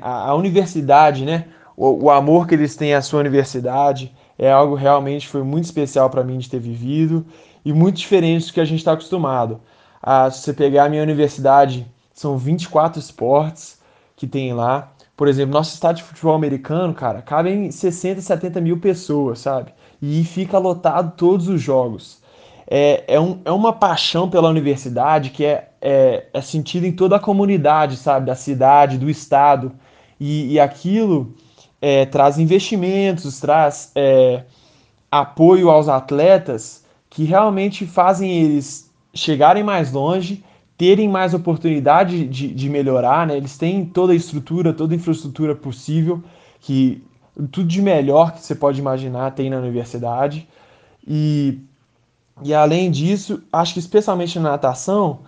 a, 0.00 0.34
universidade, 0.34 1.24
né? 1.24 1.46
O, 1.76 2.04
o, 2.04 2.10
amor 2.10 2.46
que 2.46 2.54
eles 2.54 2.76
têm 2.76 2.94
à 2.94 3.02
sua 3.02 3.20
universidade 3.20 4.14
é 4.38 4.50
algo 4.50 4.74
realmente 4.74 5.28
foi 5.28 5.42
muito 5.42 5.64
especial 5.64 6.10
para 6.10 6.24
mim 6.24 6.38
de 6.38 6.50
ter 6.50 6.58
vivido 6.58 7.24
e 7.64 7.72
muito 7.72 7.96
diferente 7.96 8.46
do 8.46 8.52
que 8.52 8.60
a 8.60 8.64
gente 8.64 8.78
está 8.78 8.92
acostumado. 8.92 9.60
Ah, 10.02 10.30
se 10.30 10.42
você 10.42 10.52
pegar 10.52 10.84
a 10.84 10.88
minha 10.88 11.02
universidade, 11.02 11.86
são 12.12 12.36
24 12.36 12.98
esportes 12.98 13.78
que 14.16 14.26
tem 14.26 14.52
lá. 14.52 14.92
Por 15.16 15.28
exemplo, 15.28 15.54
nosso 15.54 15.74
estádio 15.74 16.02
de 16.02 16.08
futebol 16.08 16.34
americano, 16.34 16.92
cara, 16.92 17.22
cabem 17.22 17.70
60, 17.70 18.20
70 18.20 18.60
mil 18.60 18.78
pessoas, 18.80 19.38
sabe? 19.38 19.72
E 20.02 20.24
fica 20.24 20.58
lotado 20.58 21.14
todos 21.16 21.48
os 21.48 21.60
jogos 21.60 22.22
é, 22.66 23.04
é, 23.06 23.20
um, 23.20 23.40
é 23.44 23.50
uma 23.50 23.72
paixão 23.72 24.28
pela 24.28 24.48
universidade 24.48 25.30
que 25.30 25.44
é, 25.44 25.68
é, 25.80 26.26
é 26.32 26.40
sentida 26.40 26.86
em 26.86 26.92
toda 26.92 27.16
a 27.16 27.20
comunidade, 27.20 27.96
sabe? 27.96 28.26
Da 28.26 28.34
cidade, 28.34 28.98
do 28.98 29.10
estado. 29.10 29.72
E, 30.18 30.52
e 30.52 30.60
aquilo 30.60 31.34
é, 31.86 32.06
traz 32.06 32.38
investimentos, 32.38 33.38
traz 33.38 33.92
é, 33.94 34.44
apoio 35.10 35.68
aos 35.68 35.86
atletas 35.86 36.82
que 37.10 37.24
realmente 37.24 37.84
fazem 37.84 38.30
eles 38.30 38.90
chegarem 39.12 39.62
mais 39.62 39.92
longe, 39.92 40.42
terem 40.78 41.10
mais 41.10 41.34
oportunidade 41.34 42.26
de, 42.26 42.48
de 42.48 42.70
melhorar, 42.70 43.26
né? 43.26 43.36
Eles 43.36 43.58
têm 43.58 43.84
toda 43.84 44.14
a 44.14 44.16
estrutura, 44.16 44.72
toda 44.72 44.94
a 44.94 44.96
infraestrutura 44.96 45.54
possível, 45.54 46.22
que 46.58 47.04
tudo 47.52 47.68
de 47.68 47.82
melhor 47.82 48.32
que 48.32 48.40
você 48.40 48.54
pode 48.54 48.80
imaginar 48.80 49.32
tem 49.32 49.50
na 49.50 49.58
universidade. 49.58 50.48
E 51.06 51.58
e 52.42 52.54
além 52.54 52.90
disso, 52.90 53.42
acho 53.52 53.74
que 53.74 53.78
especialmente 53.78 54.38
na 54.38 54.52
natação, 54.52 55.20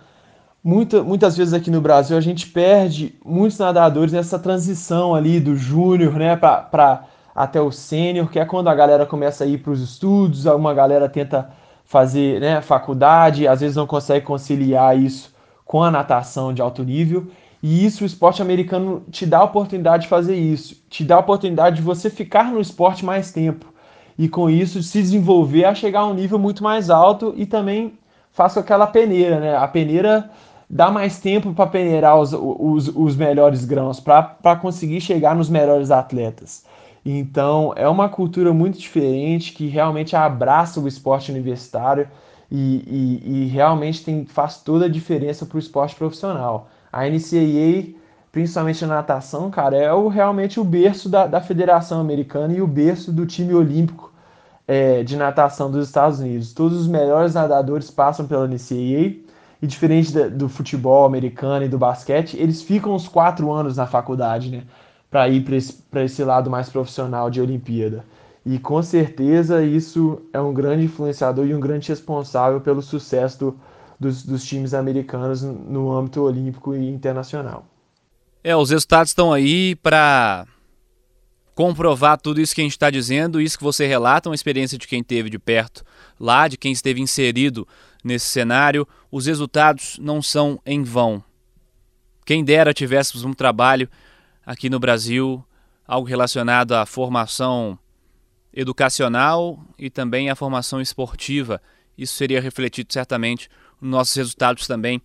muita, 0.63 1.03
muitas 1.03 1.37
vezes 1.37 1.53
aqui 1.53 1.71
no 1.71 1.81
Brasil 1.81 2.17
a 2.17 2.21
gente 2.21 2.47
perde 2.47 3.15
muitos 3.25 3.57
nadadores 3.57 4.13
nessa 4.13 4.37
transição 4.39 5.15
ali 5.15 5.39
do 5.39 5.55
júnior 5.55 6.13
né, 6.13 6.35
para 6.35 7.05
até 7.35 7.61
o 7.61 7.71
sênior, 7.71 8.29
que 8.29 8.39
é 8.39 8.45
quando 8.45 8.67
a 8.67 8.75
galera 8.75 9.05
começa 9.05 9.43
a 9.43 9.47
ir 9.47 9.59
para 9.59 9.71
os 9.71 9.81
estudos, 9.81 10.45
uma 10.45 10.73
galera 10.73 11.07
tenta 11.07 11.49
fazer 11.85 12.41
né, 12.41 12.61
faculdade, 12.61 13.47
às 13.47 13.61
vezes 13.61 13.75
não 13.75 13.87
consegue 13.87 14.25
conciliar 14.25 14.97
isso 14.97 15.33
com 15.63 15.83
a 15.83 15.91
natação 15.91 16.53
de 16.53 16.61
alto 16.61 16.83
nível. 16.83 17.27
E 17.61 17.85
isso 17.85 18.03
o 18.03 18.07
esporte 18.07 18.41
americano 18.41 19.03
te 19.11 19.25
dá 19.25 19.39
a 19.39 19.43
oportunidade 19.43 20.03
de 20.03 20.09
fazer 20.09 20.35
isso, 20.35 20.75
te 20.89 21.03
dá 21.03 21.15
a 21.15 21.19
oportunidade 21.19 21.77
de 21.77 21.81
você 21.81 22.09
ficar 22.09 22.51
no 22.51 22.59
esporte 22.59 23.03
mais 23.03 23.31
tempo 23.31 23.65
e 24.17 24.27
com 24.27 24.49
isso 24.49 24.81
se 24.81 25.01
desenvolver 25.01 25.65
a 25.65 25.75
chegar 25.75 26.01
a 26.01 26.07
um 26.07 26.13
nível 26.13 26.39
muito 26.39 26.63
mais 26.63 26.89
alto 26.89 27.33
e 27.37 27.45
também 27.45 27.97
faço 28.37 28.59
aquela 28.59 28.85
peneira, 28.85 29.39
né? 29.39 29.57
A 29.57 29.67
peneira 29.67 30.29
dá 30.69 30.91
mais 30.91 31.19
tempo 31.19 31.55
para 31.55 31.65
peneirar 31.65 32.19
os, 32.19 32.33
os, 32.33 32.87
os, 32.95 33.15
melhores 33.15 33.65
grãos, 33.65 33.99
para 33.99 34.55
conseguir 34.61 35.01
chegar 35.01 35.35
nos 35.35 35.49
melhores 35.49 35.89
atletas. 35.89 36.63
Então 37.03 37.73
é 37.75 37.89
uma 37.89 38.07
cultura 38.07 38.53
muito 38.53 38.77
diferente 38.77 39.53
que 39.53 39.65
realmente 39.65 40.15
abraça 40.15 40.79
o 40.79 40.87
esporte 40.87 41.31
universitário 41.31 42.07
e, 42.51 42.83
e, 43.25 43.45
e 43.45 43.47
realmente 43.47 44.05
tem, 44.05 44.23
faz 44.25 44.61
toda 44.61 44.85
a 44.85 44.89
diferença 44.89 45.43
para 45.43 45.55
o 45.55 45.59
esporte 45.59 45.95
profissional. 45.95 46.69
A 46.93 47.09
NCAA 47.09 47.95
principalmente 48.31 48.85
na 48.85 48.95
natação, 48.95 49.49
cara, 49.49 49.75
é 49.75 49.91
o, 49.91 50.09
realmente 50.09 50.59
o 50.59 50.63
berço 50.63 51.09
da, 51.09 51.25
da 51.25 51.41
Federação 51.41 51.99
Americana 51.99 52.53
e 52.53 52.61
o 52.61 52.67
berço 52.67 53.11
do 53.11 53.25
time 53.25 53.51
olímpico 53.51 54.06
é, 54.67 55.01
de 55.03 55.15
natação 55.15 55.71
dos 55.71 55.87
Estados 55.87 56.19
Unidos. 56.19 56.53
Todos 56.53 56.81
os 56.81 56.87
melhores 56.87 57.33
nadadores 57.33 57.89
passam 57.89 58.27
pela 58.27 58.47
NCAA 58.47 59.15
e 59.61 59.65
diferente 59.65 60.11
do 60.29 60.49
futebol 60.49 61.05
americano 61.05 61.65
e 61.65 61.69
do 61.69 61.77
basquete, 61.77 62.37
eles 62.37 62.61
ficam 62.61 62.93
uns 62.93 63.07
quatro 63.07 63.51
anos 63.51 63.77
na 63.77 63.87
faculdade, 63.87 64.51
né? 64.51 64.63
Para 65.09 65.27
ir 65.29 65.43
para 65.43 65.55
esse, 65.55 65.81
esse 65.95 66.23
lado 66.23 66.49
mais 66.49 66.69
profissional 66.69 67.29
de 67.29 67.41
Olimpíada. 67.41 68.05
E 68.45 68.59
com 68.59 68.81
certeza 68.83 69.63
isso 69.63 70.21
é 70.31 70.39
um 70.39 70.53
grande 70.53 70.85
influenciador 70.85 71.45
e 71.47 71.55
um 71.55 71.59
grande 71.59 71.89
responsável 71.89 72.61
pelo 72.61 72.81
sucesso 72.81 73.39
do, 73.39 73.59
dos, 73.99 74.23
dos 74.23 74.45
times 74.45 74.73
americanos 74.73 75.41
no 75.41 75.91
âmbito 75.91 76.21
olímpico 76.21 76.75
e 76.75 76.89
internacional. 76.89 77.65
É, 78.43 78.55
os 78.55 78.69
resultados 78.69 79.09
estão 79.09 79.33
aí 79.33 79.75
para 79.75 80.45
comprovar 81.57 82.21
tudo 82.21 82.39
isso 82.39 82.53
que 82.53 82.61
a 82.61 82.63
gente 82.63 82.73
está 82.73 82.91
dizendo, 82.91 83.41
isso 83.41 83.57
que 83.57 83.63
você 83.63 83.87
relata, 83.87 84.29
uma 84.29 84.35
experiência 84.35 84.77
de 84.77 84.87
quem 84.87 85.03
teve 85.03 85.27
de 85.27 85.39
perto 85.39 85.83
lá, 86.19 86.47
de 86.47 86.55
quem 86.55 86.71
esteve 86.71 87.01
inserido 87.01 87.67
nesse 88.03 88.27
cenário. 88.27 88.87
Os 89.11 89.25
resultados 89.25 89.97
não 89.99 90.21
são 90.21 90.61
em 90.63 90.83
vão. 90.83 91.23
Quem 92.27 92.43
dera 92.43 92.75
tivéssemos 92.75 93.25
um 93.25 93.33
trabalho 93.33 93.89
aqui 94.45 94.69
no 94.69 94.79
Brasil, 94.79 95.43
algo 95.87 96.07
relacionado 96.07 96.73
à 96.73 96.85
formação 96.85 97.79
educacional 98.53 99.59
e 99.79 99.89
também 99.89 100.29
à 100.29 100.35
formação 100.35 100.79
esportiva. 100.79 101.59
Isso 101.97 102.13
seria 102.13 102.39
refletido 102.39 102.93
certamente 102.93 103.49
nos 103.81 103.89
nossos 103.89 104.15
resultados 104.15 104.67
também 104.67 105.01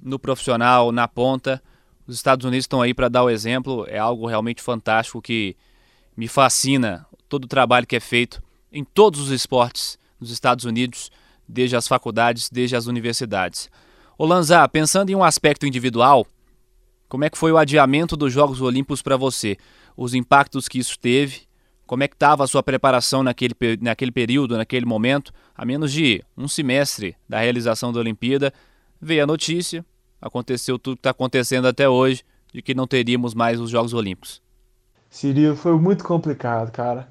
no 0.00 0.18
profissional, 0.18 0.92
na 0.92 1.06
ponta. 1.06 1.62
Os 2.06 2.14
Estados 2.14 2.46
Unidos 2.46 2.64
estão 2.64 2.80
aí 2.80 2.94
para 2.94 3.10
dar 3.10 3.22
o 3.22 3.28
exemplo, 3.28 3.84
é 3.86 3.98
algo 3.98 4.26
realmente 4.26 4.62
fantástico 4.62 5.20
que 5.20 5.54
me 6.16 6.28
fascina 6.28 7.06
todo 7.28 7.44
o 7.44 7.48
trabalho 7.48 7.86
que 7.86 7.96
é 7.96 8.00
feito 8.00 8.42
em 8.72 8.84
todos 8.84 9.20
os 9.20 9.30
esportes 9.30 9.98
nos 10.20 10.30
Estados 10.30 10.64
Unidos, 10.64 11.10
desde 11.48 11.76
as 11.76 11.88
faculdades, 11.88 12.48
desde 12.50 12.76
as 12.76 12.86
universidades. 12.86 13.70
Ô 14.18 14.26
Lanza, 14.26 14.68
pensando 14.68 15.10
em 15.10 15.14
um 15.14 15.24
aspecto 15.24 15.66
individual, 15.66 16.26
como 17.08 17.24
é 17.24 17.30
que 17.30 17.38
foi 17.38 17.50
o 17.50 17.58
adiamento 17.58 18.16
dos 18.16 18.32
Jogos 18.32 18.60
Olímpicos 18.60 19.02
para 19.02 19.16
você? 19.16 19.56
Os 19.96 20.14
impactos 20.14 20.68
que 20.68 20.78
isso 20.78 20.98
teve? 20.98 21.42
Como 21.86 22.04
é 22.04 22.08
que 22.08 22.14
estava 22.14 22.44
a 22.44 22.46
sua 22.46 22.62
preparação 22.62 23.22
naquele, 23.22 23.54
naquele 23.80 24.12
período, 24.12 24.56
naquele 24.56 24.86
momento? 24.86 25.32
A 25.56 25.64
menos 25.64 25.90
de 25.92 26.22
um 26.36 26.46
semestre 26.46 27.16
da 27.28 27.40
realização 27.40 27.92
da 27.92 27.98
Olimpíada, 27.98 28.52
veio 29.00 29.24
a 29.24 29.26
notícia, 29.26 29.84
aconteceu 30.20 30.78
tudo 30.78 30.96
que 30.96 31.00
está 31.00 31.10
acontecendo 31.10 31.66
até 31.66 31.88
hoje, 31.88 32.22
de 32.52 32.62
que 32.62 32.74
não 32.74 32.86
teríamos 32.86 33.34
mais 33.34 33.58
os 33.58 33.70
Jogos 33.70 33.92
Olímpicos. 33.92 34.40
Cirilo, 35.10 35.56
foi 35.56 35.76
muito 35.78 36.04
complicado, 36.04 36.70
cara. 36.72 37.08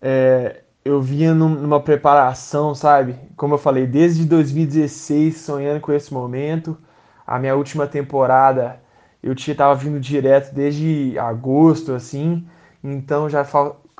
É, 0.00 0.62
eu 0.84 1.00
vinha 1.02 1.34
numa 1.34 1.80
preparação, 1.80 2.74
sabe? 2.74 3.16
Como 3.36 3.54
eu 3.54 3.58
falei, 3.58 3.86
desde 3.86 4.24
2016 4.26 5.38
sonhando 5.38 5.80
com 5.80 5.92
esse 5.92 6.12
momento. 6.14 6.78
A 7.26 7.38
minha 7.38 7.56
última 7.56 7.86
temporada 7.86 8.80
eu 9.22 9.32
estava 9.34 9.74
vindo 9.74 10.00
direto 10.00 10.54
desde 10.54 11.18
agosto, 11.18 11.92
assim. 11.92 12.46
Então 12.82 13.28
já 13.30 13.46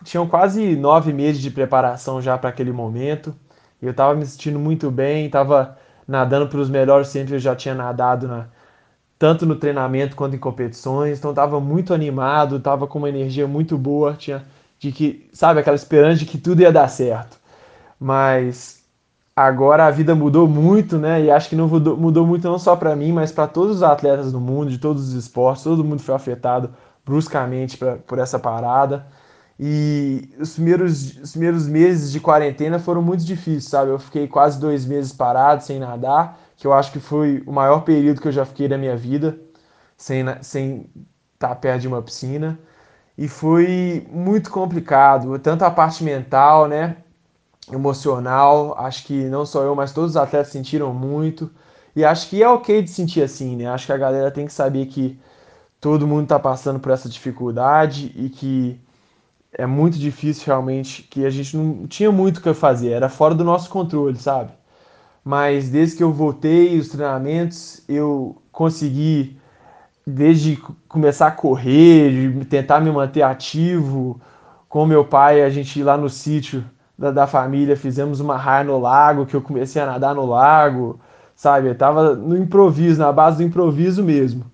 tinham 0.05 0.29
quase 0.29 0.77
nove 0.77 1.13
meses 1.13 1.41
de 1.43 1.51
preparação 1.51 2.21
já 2.23 2.39
para 2.39 2.51
aquele 2.51 2.73
momento. 2.73 3.35
Eu 3.81 3.91
estava 3.93 4.15
me 4.15 4.27
sentindo 4.27 4.59
muito 4.59 4.91
bem, 4.91 5.27
estava 5.27 5.79
nadando 6.07 6.49
para 6.49 6.59
os 6.61 6.71
melhores 6.71 7.09
sempre 7.09 7.35
eu 7.37 7.39
já 7.39 7.55
tinha 7.57 7.75
nadado 7.75 8.29
na, 8.29 8.49
tanto 9.23 9.47
no 9.47 9.55
treinamento 9.55 10.17
quanto 10.17 10.35
em 10.35 10.39
competições. 10.39 11.17
Então 11.17 11.31
estava 11.31 11.61
muito 11.61 11.95
animado, 11.95 12.57
estava 12.57 12.89
com 12.89 12.99
uma 12.99 13.09
energia 13.09 13.47
muito 13.47 13.79
boa, 13.79 14.15
tinha 14.15 14.45
de 14.81 14.91
que, 14.91 15.31
sabe, 15.33 15.61
aquela 15.61 15.77
esperança 15.77 16.19
de 16.19 16.27
que 16.27 16.37
tudo 16.37 16.61
ia 16.61 16.73
dar 16.73 16.89
certo. 16.89 17.39
Mas 18.01 18.83
agora 19.37 19.87
a 19.87 19.93
vida 19.93 20.13
mudou 20.13 20.49
muito, 20.49 20.99
né? 20.99 21.23
E 21.23 21.31
acho 21.31 21.49
que 21.49 21.55
não 21.55 21.69
mudou, 21.69 21.97
mudou 21.97 22.27
muito 22.27 22.49
não 22.49 22.59
só 22.59 22.75
para 22.75 22.97
mim, 22.97 23.13
mas 23.13 23.31
para 23.31 23.47
todos 23.47 23.77
os 23.77 23.83
atletas 23.85 24.33
do 24.33 24.41
mundo, 24.41 24.73
de 24.73 24.79
todos 24.79 25.11
os 25.11 25.15
esportes. 25.15 25.63
Todo 25.63 25.85
mundo 25.85 26.03
foi 26.03 26.17
afetado 26.17 26.75
bruscamente 27.07 27.79
pra, 27.79 27.99
por 27.99 28.19
essa 28.19 28.41
parada. 28.41 29.07
E 29.57 30.31
os 30.41 30.55
primeiros, 30.55 31.17
os 31.19 31.31
primeiros 31.31 31.69
meses 31.69 32.11
de 32.11 32.19
quarentena 32.19 32.81
foram 32.81 33.03
muito 33.03 33.25
difíceis, 33.25 33.67
sabe? 33.67 33.93
Eu 33.93 34.01
fiquei 34.01 34.27
quase 34.27 34.59
dois 34.59 34.85
meses 34.85 35.13
parado, 35.13 35.63
sem 35.63 35.79
nadar 35.79 36.42
que 36.63 36.67
eu 36.69 36.73
acho 36.73 36.93
que 36.93 37.01
foi 37.01 37.43
o 37.45 37.51
maior 37.51 37.81
período 37.81 38.21
que 38.21 38.29
eu 38.29 38.33
já 38.33 38.45
fiquei 38.45 38.69
da 38.69 38.79
minha 38.79 38.97
vida, 38.97 39.37
sem, 39.97 40.25
sem 40.43 40.89
estar 41.35 41.49
tá 41.49 41.55
perto 41.57 41.81
de 41.81 41.89
uma 41.89 42.01
piscina. 42.01 42.57
E 43.19 43.27
foi 43.27 44.07
muito 44.09 44.49
complicado, 44.49 45.37
tanto 45.41 45.65
a 45.65 45.73
parte 45.73 46.05
mental, 46.05 46.69
né, 46.69 46.99
emocional, 47.73 48.77
acho 48.79 49.05
que 49.05 49.25
não 49.25 49.45
só 49.45 49.65
eu, 49.65 49.75
mas 49.75 49.93
todos 49.93 50.13
os 50.13 50.17
atletas 50.17 50.53
sentiram 50.53 50.95
muito. 50.95 51.51
E 51.97 52.05
acho 52.05 52.29
que 52.31 52.41
é 52.41 52.49
ok 52.49 52.81
de 52.81 52.91
sentir 52.91 53.23
assim, 53.25 53.57
né? 53.57 53.67
Acho 53.67 53.87
que 53.87 53.93
a 53.93 53.99
galera 53.99 54.31
tem 54.31 54.47
que 54.47 54.53
saber 54.53 54.87
que 54.87 55.19
todo 55.81 56.07
mundo 56.07 56.25
está 56.25 56.39
passando 56.39 56.79
por 56.79 56.93
essa 56.93 57.09
dificuldade 57.09 58.13
e 58.15 58.29
que 58.31 58.81
é 59.53 59.67
muito 59.67 59.99
difícil 59.99 60.45
realmente, 60.47 61.03
que 61.03 61.27
a 61.27 61.31
gente 61.31 61.57
não 61.57 61.89
tinha 61.89 62.13
muito 62.13 62.39
o 62.39 62.41
que 62.41 62.55
fazer, 62.55 62.91
era 62.93 63.09
fora 63.09 63.35
do 63.35 63.43
nosso 63.43 63.69
controle, 63.69 64.17
sabe? 64.17 64.62
Mas 65.25 65.69
desde 65.69 65.97
que 65.97 66.03
eu 66.03 66.13
voltei 66.13 66.79
os 66.79 66.89
treinamentos, 66.89 67.83
eu 67.89 68.37
consegui, 68.51 69.39
desde 70.07 70.57
começar 70.89 71.29
a 71.29 71.33
correr, 71.33 72.33
de 72.33 72.45
tentar 72.45 72.81
me 72.81 72.91
manter 72.91 73.23
ativo, 73.23 74.21
com 74.69 74.87
meu 74.87 75.05
pai, 75.05 75.43
a 75.43 75.51
gente 75.51 75.79
ir 75.79 75.85
lá 75.85 75.97
no 75.97 76.09
sítio 76.09 76.65
da, 76.99 77.11
da, 77.11 77.27
família, 77.27 77.77
fizemos 77.77 78.21
uma 78.21 78.37
raia 78.37 78.65
no 78.65 78.79
lago, 78.79 79.27
que 79.27 79.35
eu 79.35 79.43
comecei 79.43 79.81
a 79.81 79.87
nadar 79.87 80.15
no 80.15 80.27
lago, 80.27 80.99
sabe? 81.35 81.69
Eu 81.69 81.75
tava 81.75 82.15
no 82.15 82.37
improviso, 82.37 83.01
na 83.01 83.13
base 83.13 83.39
do 83.39 83.43
improviso 83.43 84.03
mesmo. 84.03 84.45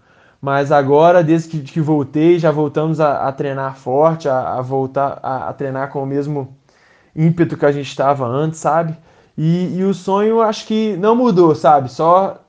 Mas 0.40 0.70
agora, 0.70 1.22
desde 1.22 1.48
que, 1.48 1.61
que 1.61 1.81
voltei, 1.81 2.38
já 2.38 2.50
voltamos 2.50 3.00
a, 3.00 3.28
a 3.28 3.33
treinar 3.33 3.76
forte, 3.76 4.28
a, 4.28 4.54
a 4.54 4.62
voltar 4.62 5.18
a, 5.22 5.48
a 5.48 5.52
treinar 5.52 5.90
com 5.90 6.02
o 6.02 6.07
mesmo 6.07 6.57
ímpeto 7.14 7.57
que 7.57 7.66
a 7.66 7.72
gente 7.72 7.88
estava 7.88 8.26
antes, 8.26 8.61
sabe? 8.61 8.96
E, 9.38 9.77
e 9.77 9.85
o 9.85 9.94
sonho 9.94 10.42
acho 10.42 10.66
que 10.66 10.96
não 10.96 11.14
mudou, 11.14 11.55
sabe? 11.55 11.88
Só 11.92 12.40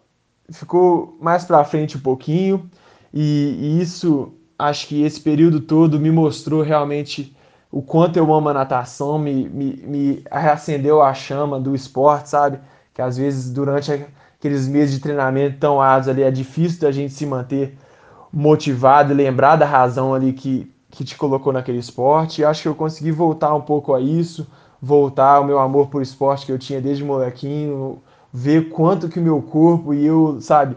ficou 0.52 1.16
mais 1.22 1.46
para 1.46 1.64
frente 1.64 1.96
um 1.98 2.02
pouquinho. 2.02 2.68
E, 3.14 3.78
e, 3.78 3.82
isso, 3.82 4.34
acho 4.58 4.88
que 4.88 5.04
esse 5.04 5.22
período 5.22 5.62
todo 5.62 6.00
me 6.00 6.10
mostrou 6.10 6.64
realmente 6.64 7.36
o 7.72 7.84
quanto 7.84 8.18
eu 8.18 8.34
amo 8.34 8.50
a 8.50 8.54
natação, 8.56 9.20
me, 9.20 9.48
me, 9.48 9.76
me 9.86 10.24
reacendeu 10.32 11.00
a 11.00 11.14
chama 11.14 11.60
do 11.60 11.76
esporte, 11.76 12.30
sabe? 12.30 12.60
Que 12.92 13.04
às 13.04 13.18
vezes 13.18 13.52
durante 13.52 13.92
aqueles 14.40 14.68
meses 14.68 14.96
de 14.96 15.00
treinamento 15.00 15.60
tão 15.60 15.80
árduos 15.80 16.10
ali 16.10 16.24
é 16.24 16.32
difícil 16.32 16.82
da 16.82 16.92
gente 16.92 17.14
se 17.14 17.24
manter 17.24 17.78
motivado 18.34 19.14
e 19.14 19.16
lembrar 19.16 19.58
da 19.58 19.66
razão 19.66 20.12
ali 20.12 20.34
que, 20.34 20.74
que 20.90 21.04
te 21.04 21.16
colocou 21.16 21.54
naquele 21.54 21.78
esporte. 21.78 22.42
E 22.42 22.46
acho 22.46 22.64
que 22.64 22.68
eu 22.68 22.74
consegui 22.74 23.12
voltar 23.12 23.54
um 23.54 23.62
pouco 23.62 23.94
a 23.94 24.02
isso, 24.02 24.48
voltar 24.82 25.40
o 25.40 25.46
meu 25.46 25.60
amor 25.60 25.88
por 25.88 26.02
esporte 26.02 26.46
que 26.46 26.52
eu 26.52 26.60
tinha 26.60 26.82
desde 26.82 27.04
molequinho, 27.04 28.02
ver 28.32 28.70
quanto 28.70 29.10
que 29.10 29.20
o 29.20 29.24
meu 29.24 29.42
corpo 29.42 29.94
e 29.94 30.06
eu, 30.06 30.40
sabe, 30.42 30.76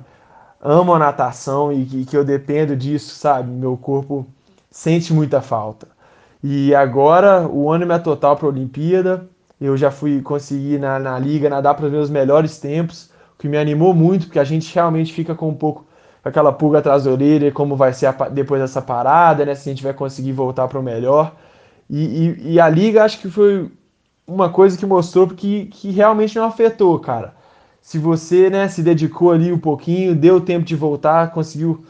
amo 0.60 0.94
a 0.94 0.98
natação 0.98 1.72
e 1.72 1.84
que, 1.84 2.04
que 2.04 2.16
eu 2.16 2.24
dependo 2.24 2.76
disso, 2.76 3.14
sabe? 3.14 3.50
Meu 3.50 3.76
corpo 3.76 4.26
sente 4.70 5.12
muita 5.12 5.40
falta. 5.40 5.88
E 6.42 6.74
agora 6.74 7.46
o 7.48 7.70
ânimo 7.70 7.92
é 7.92 7.98
total 7.98 8.36
para 8.36 8.46
a 8.46 8.50
Olimpíada. 8.50 9.28
Eu 9.60 9.76
já 9.76 9.90
fui 9.90 10.20
conseguir 10.22 10.78
na, 10.78 10.98
na 10.98 11.18
liga 11.18 11.48
nadar 11.48 11.74
para 11.74 11.86
os 11.86 11.92
meus 11.92 12.10
melhores 12.10 12.58
tempos, 12.58 13.10
o 13.34 13.38
que 13.38 13.48
me 13.48 13.56
animou 13.56 13.94
muito, 13.94 14.26
porque 14.26 14.40
a 14.40 14.44
gente 14.44 14.74
realmente 14.74 15.12
fica 15.12 15.34
com 15.34 15.48
um 15.48 15.54
pouco 15.54 15.86
aquela 16.24 16.52
pulga 16.52 16.78
atrás 16.78 17.04
da 17.04 17.10
orelha, 17.10 17.52
como 17.52 17.76
vai 17.76 17.92
ser 17.92 18.06
a, 18.06 18.12
depois 18.28 18.60
dessa 18.60 18.82
parada, 18.82 19.44
né? 19.44 19.54
Se 19.54 19.68
a 19.68 19.72
gente 19.72 19.82
vai 19.82 19.94
conseguir 19.94 20.32
voltar 20.32 20.68
para 20.68 20.78
o 20.78 20.82
melhor. 20.82 21.32
E, 21.88 22.04
e, 22.04 22.52
e, 22.54 22.60
a 22.60 22.68
liga 22.68 23.04
acho 23.04 23.20
que 23.20 23.30
foi 23.30 23.70
uma 24.26 24.48
coisa 24.48 24.78
que 24.78 24.86
mostrou 24.86 25.28
que, 25.28 25.66
que 25.66 25.90
realmente 25.90 26.36
não 26.36 26.44
afetou, 26.44 26.98
cara. 26.98 27.34
Se 27.80 27.98
você 27.98 28.48
né, 28.48 28.68
se 28.68 28.82
dedicou 28.82 29.32
ali 29.32 29.52
um 29.52 29.58
pouquinho, 29.58 30.14
deu 30.14 30.40
tempo 30.40 30.64
de 30.64 30.76
voltar, 30.76 31.32
conseguiu 31.32 31.84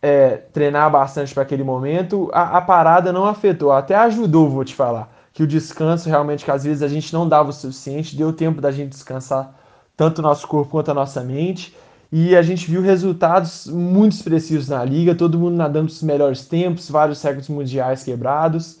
é, 0.00 0.36
treinar 0.36 0.90
bastante 0.90 1.34
para 1.34 1.42
aquele 1.42 1.64
momento, 1.64 2.30
a, 2.32 2.58
a, 2.58 2.60
parada 2.60 3.12
não 3.12 3.24
afetou, 3.24 3.72
até 3.72 3.94
ajudou, 3.96 4.48
vou 4.48 4.64
te 4.64 4.74
falar. 4.74 5.12
Que 5.32 5.42
o 5.42 5.46
descanso 5.46 6.08
realmente, 6.08 6.44
que 6.44 6.50
às 6.50 6.64
vezes 6.64 6.82
a 6.82 6.88
gente 6.88 7.12
não 7.12 7.28
dava 7.28 7.50
o 7.50 7.52
suficiente, 7.52 8.16
deu 8.16 8.32
tempo 8.32 8.60
da 8.60 8.70
gente 8.70 8.90
descansar 8.90 9.54
tanto 9.96 10.20
o 10.20 10.22
nosso 10.22 10.46
corpo 10.46 10.70
quanto 10.70 10.90
a 10.90 10.94
nossa 10.94 11.22
mente. 11.22 11.74
E 12.12 12.36
a 12.36 12.42
gente 12.42 12.70
viu 12.70 12.80
resultados 12.80 13.66
muito 13.66 14.12
expressivos 14.12 14.68
na 14.68 14.84
liga, 14.84 15.14
todo 15.14 15.38
mundo 15.38 15.56
nadando 15.56 15.88
os 15.88 16.02
melhores 16.02 16.46
tempos, 16.46 16.88
vários 16.88 17.20
recordes 17.20 17.48
mundiais 17.48 18.04
quebrados. 18.04 18.78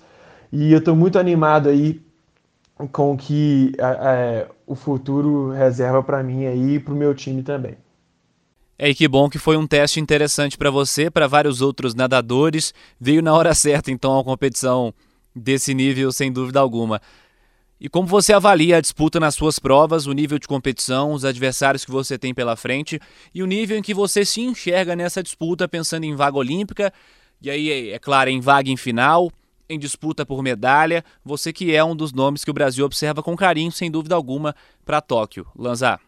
E 0.52 0.72
eu 0.72 0.78
estou 0.78 0.94
muito 0.94 1.18
animado 1.18 1.68
aí 1.68 2.00
com 2.92 3.12
o 3.12 3.16
que 3.16 3.72
é, 3.78 4.46
o 4.66 4.74
futuro 4.74 5.50
reserva 5.50 6.02
para 6.02 6.22
mim 6.22 6.46
aí 6.46 6.74
e 6.74 6.80
para 6.80 6.92
o 6.92 6.96
meu 6.96 7.14
time 7.14 7.42
também. 7.42 7.76
É, 8.78 8.90
e 8.90 8.94
que 8.94 9.08
bom 9.08 9.28
que 9.30 9.38
foi 9.38 9.56
um 9.56 9.66
teste 9.66 9.98
interessante 9.98 10.58
para 10.58 10.70
você, 10.70 11.10
para 11.10 11.26
vários 11.26 11.62
outros 11.62 11.94
nadadores. 11.94 12.74
Veio 13.00 13.22
na 13.22 13.32
hora 13.32 13.54
certa, 13.56 13.90
então, 13.90 14.18
a 14.18 14.24
competição 14.24 14.92
desse 15.34 15.72
nível, 15.72 16.12
sem 16.12 16.30
dúvida 16.30 16.60
alguma. 16.60 17.00
E 17.78 17.88
como 17.88 18.06
você 18.06 18.32
avalia 18.32 18.78
a 18.78 18.80
disputa 18.80 19.20
nas 19.20 19.34
suas 19.34 19.58
provas, 19.58 20.06
o 20.06 20.12
nível 20.12 20.38
de 20.38 20.48
competição, 20.48 21.12
os 21.12 21.26
adversários 21.26 21.84
que 21.84 21.90
você 21.90 22.18
tem 22.18 22.32
pela 22.32 22.56
frente 22.56 22.98
e 23.34 23.42
o 23.42 23.46
nível 23.46 23.76
em 23.76 23.82
que 23.82 23.92
você 23.92 24.24
se 24.24 24.40
enxerga 24.40 24.96
nessa 24.96 25.22
disputa, 25.22 25.68
pensando 25.68 26.04
em 26.04 26.14
vaga 26.14 26.38
olímpica, 26.38 26.92
e 27.40 27.50
aí, 27.50 27.90
é 27.90 27.98
claro, 27.98 28.30
em 28.30 28.40
vaga 28.40 28.70
em 28.70 28.78
final, 28.78 29.30
em 29.68 29.78
disputa 29.78 30.24
por 30.24 30.42
medalha, 30.42 31.04
você 31.24 31.52
que 31.52 31.74
é 31.74 31.82
um 31.84 31.96
dos 31.96 32.12
nomes 32.12 32.44
que 32.44 32.50
o 32.50 32.54
Brasil 32.54 32.84
observa 32.84 33.22
com 33.22 33.36
carinho, 33.36 33.72
sem 33.72 33.90
dúvida 33.90 34.14
alguma, 34.14 34.54
para 34.84 35.00
Tóquio. 35.00 35.46
Lanzar. 35.56 36.00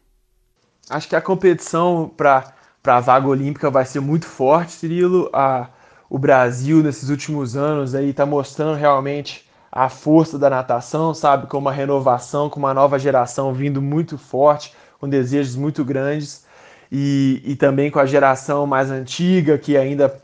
Acho 0.89 1.09
que 1.09 1.17
a 1.17 1.21
competição 1.21 2.11
para 2.17 2.53
a 2.85 3.01
vaga 3.01 3.29
olímpica 3.29 3.71
vai 3.71 3.85
ser 3.85 4.01
muito 4.01 4.27
forte, 4.27 4.73
Cirilo. 4.73 5.29
A, 5.33 5.69
o 6.09 6.19
Brasil, 6.19 6.83
nesses 6.83 7.11
últimos 7.11 7.57
anos, 7.57 7.95
aí 7.95 8.11
está 8.11 8.25
mostrando 8.25 8.77
realmente 8.77 9.47
a 9.71 9.89
força 9.89 10.39
da 10.39 10.49
natação, 10.49 11.13
sabe? 11.13 11.47
Com 11.47 11.59
uma 11.59 11.73
renovação, 11.73 12.49
com 12.49 12.59
uma 12.59 12.73
nova 12.73 12.99
geração 12.99 13.53
vindo 13.53 13.83
muito 13.83 14.17
forte, 14.17 14.73
com 14.99 15.09
desejos 15.09 15.57
muito 15.57 15.85
grandes, 15.85 16.47
e, 16.91 17.43
e 17.45 17.55
também 17.55 17.91
com 17.91 17.99
a 17.99 18.07
geração 18.07 18.67
mais 18.67 18.91
antiga, 18.91 19.59
que 19.59 19.77
ainda 19.77 20.23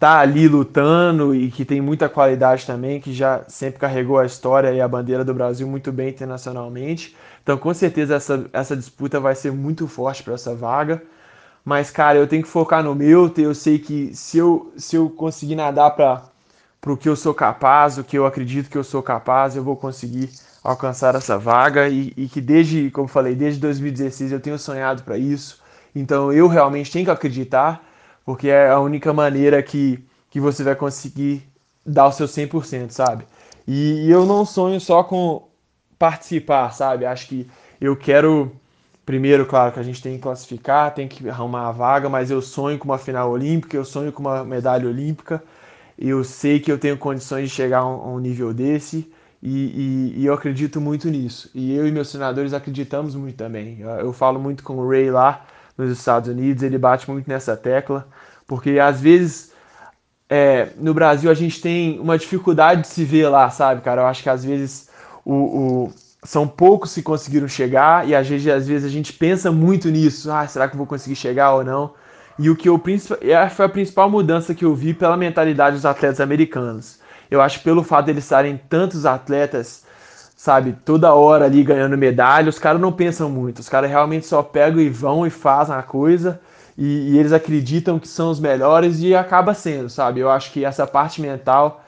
está 0.00 0.18
ali 0.18 0.48
lutando 0.48 1.34
e 1.34 1.50
que 1.50 1.62
tem 1.62 1.78
muita 1.78 2.08
qualidade 2.08 2.64
também, 2.64 2.98
que 2.98 3.12
já 3.12 3.44
sempre 3.48 3.78
carregou 3.78 4.18
a 4.18 4.24
história 4.24 4.72
e 4.72 4.80
a 4.80 4.88
bandeira 4.88 5.22
do 5.22 5.34
Brasil 5.34 5.68
muito 5.68 5.92
bem 5.92 6.08
internacionalmente. 6.08 7.14
Então, 7.42 7.58
com 7.58 7.74
certeza, 7.74 8.14
essa, 8.14 8.46
essa 8.50 8.74
disputa 8.74 9.20
vai 9.20 9.34
ser 9.34 9.52
muito 9.52 9.86
forte 9.86 10.22
para 10.22 10.32
essa 10.32 10.54
vaga. 10.54 11.02
Mas, 11.62 11.90
cara, 11.90 12.16
eu 12.18 12.26
tenho 12.26 12.42
que 12.42 12.48
focar 12.48 12.82
no 12.82 12.94
meu. 12.94 13.30
Eu 13.36 13.54
sei 13.54 13.78
que 13.78 14.14
se 14.14 14.38
eu, 14.38 14.72
se 14.74 14.96
eu 14.96 15.10
conseguir 15.10 15.56
nadar 15.56 15.90
para 15.90 16.22
para 16.80 16.92
o 16.92 16.96
que 16.96 17.08
eu 17.08 17.14
sou 17.14 17.34
capaz, 17.34 17.98
o 17.98 18.04
que 18.04 18.16
eu 18.16 18.24
acredito 18.24 18.70
que 18.70 18.78
eu 18.78 18.84
sou 18.84 19.02
capaz, 19.02 19.54
eu 19.54 19.62
vou 19.62 19.76
conseguir 19.76 20.30
alcançar 20.64 21.14
essa 21.14 21.36
vaga 21.38 21.90
e, 21.90 22.14
e 22.16 22.26
que 22.26 22.40
desde, 22.40 22.90
como 22.90 23.06
falei, 23.06 23.34
desde 23.34 23.60
2016 23.60 24.32
eu 24.32 24.40
tenho 24.40 24.58
sonhado 24.58 25.02
para 25.02 25.18
isso. 25.18 25.60
Então 25.94 26.32
eu 26.32 26.48
realmente 26.48 26.90
tenho 26.90 27.04
que 27.04 27.10
acreditar, 27.10 27.84
porque 28.24 28.48
é 28.48 28.68
a 28.68 28.80
única 28.80 29.12
maneira 29.12 29.62
que, 29.62 30.04
que 30.30 30.40
você 30.40 30.62
vai 30.64 30.74
conseguir 30.74 31.42
dar 31.84 32.06
o 32.06 32.12
seu 32.12 32.26
100%, 32.26 32.90
sabe? 32.90 33.24
E, 33.66 34.06
e 34.06 34.10
eu 34.10 34.26
não 34.26 34.44
sonho 34.44 34.80
só 34.80 35.02
com 35.02 35.48
participar, 35.98 36.70
sabe? 36.72 37.06
Acho 37.06 37.28
que 37.28 37.46
eu 37.80 37.96
quero 37.96 38.52
primeiro, 39.04 39.44
claro, 39.46 39.72
que 39.72 39.80
a 39.80 39.82
gente 39.82 40.02
tem 40.02 40.14
que 40.16 40.22
classificar, 40.22 40.94
tem 40.94 41.08
que 41.08 41.28
arrumar 41.28 41.68
a 41.68 41.72
vaga, 41.72 42.08
mas 42.08 42.30
eu 42.30 42.40
sonho 42.40 42.78
com 42.78 42.84
uma 42.84 42.98
final 42.98 43.30
olímpica, 43.30 43.76
eu 43.76 43.84
sonho 43.84 44.12
com 44.12 44.20
uma 44.20 44.44
medalha 44.44 44.88
olímpica 44.88 45.42
eu 46.00 46.24
sei 46.24 46.58
que 46.58 46.72
eu 46.72 46.78
tenho 46.78 46.96
condições 46.96 47.50
de 47.50 47.54
chegar 47.54 47.80
a 47.80 47.86
um, 47.86 48.18
nível 48.18 48.54
desse 48.54 49.12
e, 49.42 50.12
e, 50.16 50.20
e, 50.20 50.26
eu 50.26 50.32
acredito 50.32 50.80
muito 50.80 51.10
nisso. 51.10 51.50
E 51.54 51.74
eu 51.74 51.86
e 51.86 51.92
meus 51.92 52.08
senadores 52.08 52.54
acreditamos 52.54 53.14
muito 53.14 53.36
também. 53.36 53.80
Eu, 53.80 53.90
eu 53.90 54.12
falo 54.12 54.40
muito 54.40 54.64
com 54.64 54.76
o 54.76 54.88
Ray 54.88 55.10
lá 55.10 55.44
nos 55.80 55.98
Estados 55.98 56.28
Unidos, 56.28 56.62
ele 56.62 56.78
bate 56.78 57.10
muito 57.10 57.28
nessa 57.28 57.56
tecla, 57.56 58.06
porque 58.46 58.78
às 58.78 59.00
vezes 59.00 59.52
é, 60.28 60.68
no 60.76 60.94
Brasil 60.94 61.30
a 61.30 61.34
gente 61.34 61.60
tem 61.60 61.98
uma 61.98 62.16
dificuldade 62.16 62.82
de 62.82 62.88
se 62.88 63.04
ver 63.04 63.28
lá, 63.28 63.50
sabe, 63.50 63.80
cara? 63.80 64.02
Eu 64.02 64.06
acho 64.06 64.22
que 64.22 64.30
às 64.30 64.44
vezes 64.44 64.88
o, 65.24 65.34
o 65.34 65.92
são 66.22 66.46
poucos 66.46 66.94
que 66.94 67.02
conseguiram 67.02 67.48
chegar 67.48 68.06
e 68.06 68.14
às 68.14 68.28
vezes, 68.28 68.46
às 68.48 68.68
vezes 68.68 68.86
a 68.86 68.92
gente 68.92 69.12
pensa 69.12 69.50
muito 69.50 69.90
nisso. 69.90 70.30
Ah, 70.30 70.46
será 70.46 70.68
que 70.68 70.74
eu 70.74 70.78
vou 70.78 70.86
conseguir 70.86 71.16
chegar 71.16 71.54
ou 71.54 71.64
não? 71.64 71.94
E 72.38 72.48
o 72.48 72.56
que 72.56 72.68
eu 72.68 72.80
foi 73.50 73.66
a 73.66 73.68
principal 73.68 74.08
mudança 74.08 74.54
que 74.54 74.64
eu 74.64 74.74
vi 74.74 74.94
pela 74.94 75.16
mentalidade 75.16 75.76
dos 75.76 75.84
atletas 75.84 76.20
americanos. 76.20 76.98
Eu 77.30 77.40
acho 77.40 77.58
que 77.58 77.64
pelo 77.64 77.82
fato 77.82 78.06
de 78.06 78.12
eles 78.12 78.24
estarem 78.24 78.56
tantos 78.68 79.04
atletas, 79.06 79.84
sabe, 80.40 80.72
toda 80.86 81.12
hora 81.12 81.44
ali 81.44 81.62
ganhando 81.62 81.98
medalha, 81.98 82.48
os 82.48 82.58
caras 82.58 82.80
não 82.80 82.90
pensam 82.90 83.28
muito. 83.28 83.58
Os 83.58 83.68
caras 83.68 83.90
realmente 83.90 84.24
só 84.24 84.42
pegam 84.42 84.80
e 84.80 84.88
vão 84.88 85.26
e 85.26 85.28
fazem 85.28 85.74
a 85.74 85.82
coisa. 85.82 86.40
E, 86.78 87.10
e, 87.10 87.18
eles 87.18 87.30
acreditam 87.30 87.98
que 87.98 88.08
são 88.08 88.30
os 88.30 88.40
melhores 88.40 89.00
e 89.00 89.14
acaba 89.14 89.52
sendo, 89.52 89.90
sabe? 89.90 90.20
Eu 90.20 90.30
acho 90.30 90.50
que 90.50 90.64
essa 90.64 90.86
parte 90.86 91.20
mental 91.20 91.84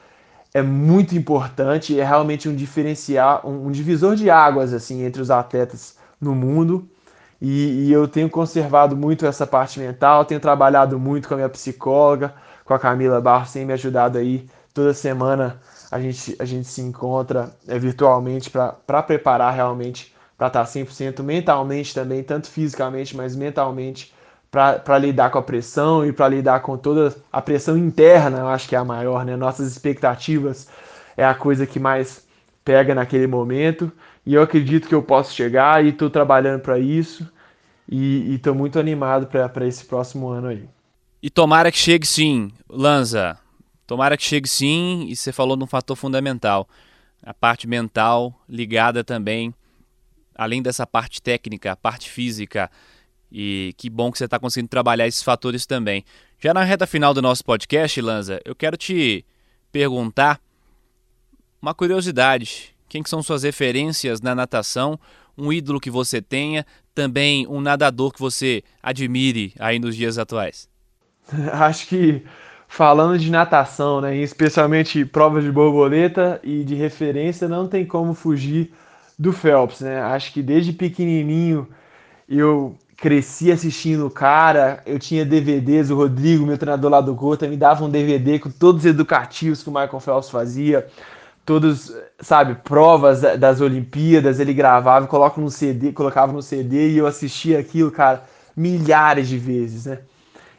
é 0.52 0.60
muito 0.60 1.16
importante, 1.16 1.98
é 1.98 2.04
realmente 2.04 2.46
um 2.46 2.54
diferencial, 2.54 3.40
um, 3.42 3.68
um 3.68 3.70
divisor 3.70 4.14
de 4.16 4.28
águas 4.28 4.74
assim 4.74 5.02
entre 5.02 5.22
os 5.22 5.30
atletas 5.30 5.96
no 6.20 6.34
mundo. 6.34 6.86
E, 7.40 7.86
e, 7.86 7.92
eu 7.92 8.06
tenho 8.06 8.28
conservado 8.28 8.94
muito 8.94 9.24
essa 9.24 9.46
parte 9.46 9.80
mental, 9.80 10.26
tenho 10.26 10.40
trabalhado 10.40 10.98
muito 10.98 11.26
com 11.26 11.32
a 11.32 11.36
minha 11.38 11.48
psicóloga, 11.48 12.34
com 12.66 12.74
a 12.74 12.78
Camila 12.78 13.18
Barros, 13.18 13.50
tem 13.50 13.64
me 13.64 13.72
ajudado 13.72 14.18
aí. 14.18 14.46
Toda 14.74 14.94
semana 14.94 15.60
a 15.90 16.00
gente, 16.00 16.36
a 16.38 16.44
gente 16.44 16.66
se 16.68 16.80
encontra 16.80 17.54
é, 17.68 17.78
virtualmente 17.78 18.50
para 18.50 19.02
preparar 19.02 19.54
realmente 19.54 20.12
para 20.36 20.46
estar 20.48 20.64
100% 20.64 21.22
mentalmente 21.22 21.94
também, 21.94 22.22
tanto 22.22 22.48
fisicamente, 22.48 23.16
mas 23.16 23.36
mentalmente, 23.36 24.12
para 24.50 24.98
lidar 24.98 25.30
com 25.30 25.38
a 25.38 25.42
pressão 25.42 26.04
e 26.04 26.12
para 26.12 26.28
lidar 26.28 26.60
com 26.60 26.76
toda 26.76 27.14
a 27.32 27.40
pressão 27.40 27.78
interna, 27.78 28.38
eu 28.38 28.48
acho 28.48 28.68
que 28.68 28.74
é 28.74 28.78
a 28.78 28.84
maior, 28.84 29.24
né? 29.24 29.36
Nossas 29.36 29.70
expectativas 29.70 30.68
é 31.16 31.24
a 31.24 31.34
coisa 31.34 31.64
que 31.64 31.78
mais 31.78 32.26
pega 32.64 32.94
naquele 32.94 33.26
momento. 33.26 33.92
E 34.26 34.34
eu 34.34 34.42
acredito 34.42 34.88
que 34.88 34.94
eu 34.94 35.02
posso 35.02 35.34
chegar 35.34 35.84
e 35.84 35.90
estou 35.90 36.10
trabalhando 36.10 36.60
para 36.60 36.78
isso. 36.78 37.28
E 37.88 38.34
estou 38.34 38.54
muito 38.54 38.78
animado 38.78 39.26
para 39.26 39.66
esse 39.66 39.84
próximo 39.84 40.28
ano 40.28 40.48
aí. 40.48 40.68
E 41.22 41.30
tomara 41.30 41.70
que 41.70 41.78
chegue 41.78 42.06
sim, 42.06 42.50
Lanza. 42.68 43.38
Tomara 43.92 44.16
que 44.16 44.22
chegue 44.22 44.48
sim. 44.48 45.04
E 45.06 45.14
você 45.14 45.34
falou 45.34 45.54
de 45.54 45.64
um 45.64 45.66
fator 45.66 45.94
fundamental. 45.94 46.66
A 47.22 47.34
parte 47.34 47.66
mental 47.66 48.34
ligada 48.48 49.04
também, 49.04 49.54
além 50.34 50.62
dessa 50.62 50.86
parte 50.86 51.20
técnica, 51.20 51.72
a 51.72 51.76
parte 51.76 52.08
física. 52.08 52.70
E 53.30 53.74
que 53.76 53.90
bom 53.90 54.10
que 54.10 54.16
você 54.16 54.24
está 54.24 54.38
conseguindo 54.38 54.70
trabalhar 54.70 55.06
esses 55.06 55.22
fatores 55.22 55.66
também. 55.66 56.06
Já 56.38 56.54
na 56.54 56.64
reta 56.64 56.86
final 56.86 57.12
do 57.12 57.20
nosso 57.20 57.44
podcast, 57.44 58.00
Lanza, 58.00 58.40
eu 58.46 58.54
quero 58.54 58.78
te 58.78 59.26
perguntar 59.70 60.40
uma 61.60 61.74
curiosidade. 61.74 62.74
Quem 62.88 63.02
que 63.02 63.10
são 63.10 63.22
suas 63.22 63.42
referências 63.42 64.22
na 64.22 64.34
natação? 64.34 64.98
Um 65.36 65.52
ídolo 65.52 65.78
que 65.78 65.90
você 65.90 66.22
tenha, 66.22 66.64
também 66.94 67.46
um 67.46 67.60
nadador 67.60 68.10
que 68.10 68.20
você 68.20 68.64
admire 68.82 69.52
aí 69.58 69.78
nos 69.78 69.94
dias 69.94 70.16
atuais? 70.16 70.66
Acho 71.52 71.88
que 71.88 72.24
falando 72.74 73.18
de 73.18 73.30
natação, 73.30 74.00
né, 74.00 74.16
especialmente 74.16 75.04
provas 75.04 75.44
de 75.44 75.52
borboleta 75.52 76.40
e 76.42 76.64
de 76.64 76.74
referência, 76.74 77.46
não 77.46 77.68
tem 77.68 77.84
como 77.84 78.14
fugir 78.14 78.72
do 79.18 79.30
Phelps, 79.30 79.82
né? 79.82 80.00
Acho 80.00 80.32
que 80.32 80.42
desde 80.42 80.72
pequenininho 80.72 81.68
eu 82.26 82.74
cresci 82.96 83.52
assistindo 83.52 84.06
o 84.06 84.10
cara, 84.10 84.82
eu 84.86 84.98
tinha 84.98 85.22
DVDs, 85.22 85.90
o 85.90 85.96
Rodrigo, 85.96 86.46
meu 86.46 86.56
treinador 86.56 86.90
lá 86.90 87.02
do 87.02 87.14
Gota, 87.14 87.46
me 87.46 87.58
dava 87.58 87.84
um 87.84 87.90
DVD 87.90 88.38
com 88.38 88.50
todos 88.50 88.84
os 88.84 88.86
educativos 88.86 89.62
que 89.62 89.68
o 89.68 89.72
Michael 89.72 90.00
Phelps 90.00 90.30
fazia 90.30 90.86
todos, 91.44 91.94
sabe, 92.20 92.54
provas 92.54 93.20
das 93.38 93.60
Olimpíadas, 93.60 94.40
ele 94.40 94.54
gravava, 94.54 95.06
coloca 95.06 95.38
no 95.38 95.50
CD, 95.50 95.92
colocava 95.92 96.32
no 96.32 96.40
CD 96.40 96.92
e 96.92 96.96
eu 96.96 97.06
assistia 97.06 97.58
aquilo, 97.58 97.90
cara, 97.90 98.24
milhares 98.56 99.28
de 99.28 99.36
vezes, 99.36 99.84
né? 99.84 99.98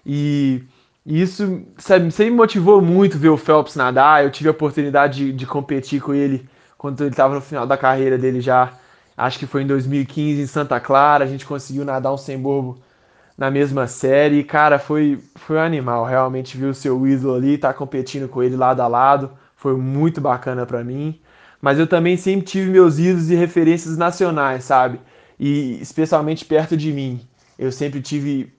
E 0.05 0.63
isso, 1.05 1.63
sabe, 1.77 2.11
sempre 2.11 2.31
me 2.31 2.37
motivou 2.37 2.81
muito 2.81 3.17
ver 3.17 3.29
o 3.29 3.37
Phelps 3.37 3.75
nadar. 3.75 4.23
Eu 4.23 4.31
tive 4.31 4.49
a 4.49 4.51
oportunidade 4.51 5.25
de, 5.25 5.33
de 5.33 5.45
competir 5.45 6.01
com 6.01 6.13
ele 6.13 6.47
quando 6.77 7.01
ele 7.01 7.11
estava 7.11 7.35
no 7.35 7.41
final 7.41 7.65
da 7.65 7.77
carreira 7.77 8.17
dele 8.17 8.41
já, 8.41 8.73
acho 9.15 9.39
que 9.39 9.47
foi 9.47 9.63
em 9.63 9.67
2015 9.67 10.41
em 10.41 10.47
Santa 10.47 10.79
Clara, 10.81 11.23
a 11.23 11.27
gente 11.27 11.45
conseguiu 11.45 11.85
nadar 11.85 12.13
um 12.13 12.17
sem 12.17 12.37
bobo 12.37 12.77
na 13.37 13.49
mesma 13.49 13.87
série. 13.87 14.39
E, 14.39 14.43
cara, 14.43 14.77
foi, 14.79 15.19
foi 15.35 15.57
um 15.57 15.61
animal, 15.61 16.05
realmente 16.05 16.57
viu 16.57 16.69
o 16.69 16.73
seu 16.73 17.07
ídolo 17.07 17.35
ali, 17.35 17.57
tá 17.57 17.73
competindo 17.73 18.27
com 18.27 18.43
ele 18.43 18.57
lado 18.57 18.81
a 18.81 18.87
lado 18.87 19.31
foi 19.63 19.77
muito 19.77 20.19
bacana 20.19 20.65
para 20.65 20.83
mim. 20.83 21.21
Mas 21.61 21.79
eu 21.79 21.87
também 21.87 22.17
sempre 22.17 22.45
tive 22.45 22.69
meus 22.69 22.99
ídolos 22.99 23.31
e 23.31 23.35
referências 23.35 23.97
nacionais, 23.97 24.65
sabe? 24.65 24.99
E 25.39 25.79
especialmente 25.81 26.43
perto 26.43 26.75
de 26.75 26.91
mim. 26.91 27.21
Eu 27.57 27.71
sempre 27.71 28.01
tive, 28.01 28.53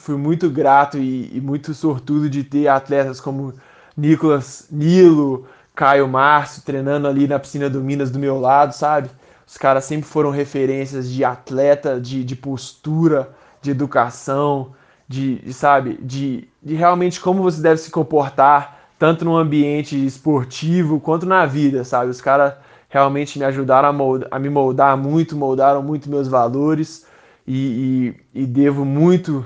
fui 0.00 0.16
muito 0.16 0.50
grato 0.50 0.98
e, 0.98 1.30
e 1.36 1.40
muito 1.40 1.74
sortudo 1.74 2.28
de 2.28 2.42
ter 2.42 2.68
atletas 2.68 3.20
como 3.20 3.54
Nicolas 3.96 4.66
Nilo, 4.70 5.46
Caio 5.74 6.08
Márcio 6.08 6.62
treinando 6.62 7.06
ali 7.06 7.28
na 7.28 7.38
piscina 7.38 7.68
do 7.68 7.80
Minas 7.80 8.10
do 8.10 8.18
meu 8.18 8.40
lado, 8.40 8.72
sabe? 8.72 9.10
Os 9.46 9.56
caras 9.56 9.84
sempre 9.84 10.08
foram 10.08 10.30
referências 10.30 11.10
de 11.10 11.24
atleta, 11.24 12.00
de, 12.00 12.24
de 12.24 12.36
postura, 12.36 13.30
de 13.60 13.70
educação, 13.70 14.72
de, 15.06 15.36
de 15.36 15.52
sabe, 15.52 15.98
de, 16.02 16.48
de 16.62 16.74
realmente 16.74 17.20
como 17.20 17.42
você 17.42 17.60
deve 17.60 17.80
se 17.80 17.90
comportar 17.90 18.80
tanto 18.98 19.24
no 19.24 19.36
ambiente 19.36 19.96
esportivo 20.06 21.00
quanto 21.00 21.26
na 21.26 21.46
vida, 21.46 21.84
sabe? 21.84 22.10
Os 22.10 22.20
caras 22.20 22.54
realmente 22.88 23.38
me 23.38 23.44
ajudaram 23.44 23.88
a, 23.88 24.36
a, 24.36 24.38
me 24.38 24.48
moldar 24.48 24.96
muito, 24.96 25.36
moldaram 25.36 25.82
muito 25.82 26.08
meus 26.08 26.28
valores 26.28 27.06
e, 27.46 28.14
e, 28.34 28.42
e, 28.42 28.46
devo 28.46 28.84
muito 28.84 29.44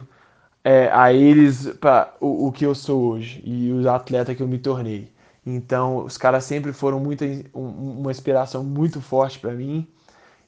é, 0.64 0.90
a 0.92 1.12
eles 1.12 1.68
para 1.80 2.14
o, 2.20 2.48
o, 2.48 2.52
que 2.52 2.66
eu 2.66 2.74
sou 2.74 3.02
hoje 3.12 3.42
e 3.44 3.70
os 3.72 3.86
atletas 3.86 4.36
que 4.36 4.42
eu 4.42 4.48
me 4.48 4.58
tornei. 4.58 5.12
Então, 5.46 5.98
os 6.04 6.16
caras 6.18 6.44
sempre 6.44 6.72
foram 6.72 6.98
muito, 7.00 7.24
um, 7.54 8.00
uma 8.00 8.10
inspiração 8.10 8.64
muito 8.64 9.00
forte 9.00 9.38
para 9.38 9.52
mim 9.52 9.86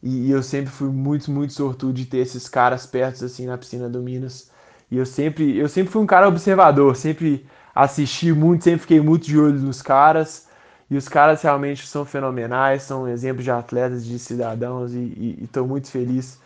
e, 0.03 0.31
eu 0.31 0.43
sempre 0.43 0.71
fui 0.71 0.89
muito, 0.89 1.31
muito 1.31 1.53
sortudo 1.53 1.93
de 1.95 2.07
ter 2.07 2.19
esses 2.19 2.49
caras 2.49 2.87
perto 2.87 3.25
assim 3.25 3.47
na 3.47 3.59
piscina 3.59 3.89
do 3.89 4.01
Minas. 4.03 4.51
E 4.91 4.97
eu 4.99 5.07
sempre, 5.07 5.57
eu 5.59 5.69
sempre 5.69 5.93
fui 5.93 6.03
um 6.03 6.07
cara 6.07 6.29
observador, 6.29 6.97
sempre 6.97 7.47
assisti 7.75 8.33
muito, 8.33 8.65
sempre 8.65 8.81
fiquei 8.81 9.01
muito 9.01 9.27
de 9.27 9.39
olho 9.39 9.59
nos 9.61 9.83
caras. 9.83 10.47
E 10.91 10.97
os 10.97 11.09
caras 11.09 11.43
realmente 11.43 11.87
são 11.87 12.05
fenomenais, 12.05 12.83
são 12.85 13.09
exemplos 13.09 13.45
de 13.45 13.51
atletas, 13.51 14.05
de 14.07 14.19
cidadãos, 14.19 14.93
e 14.95 15.39
estou 15.43 15.67
muito 15.67 15.91
feliz 15.91 16.39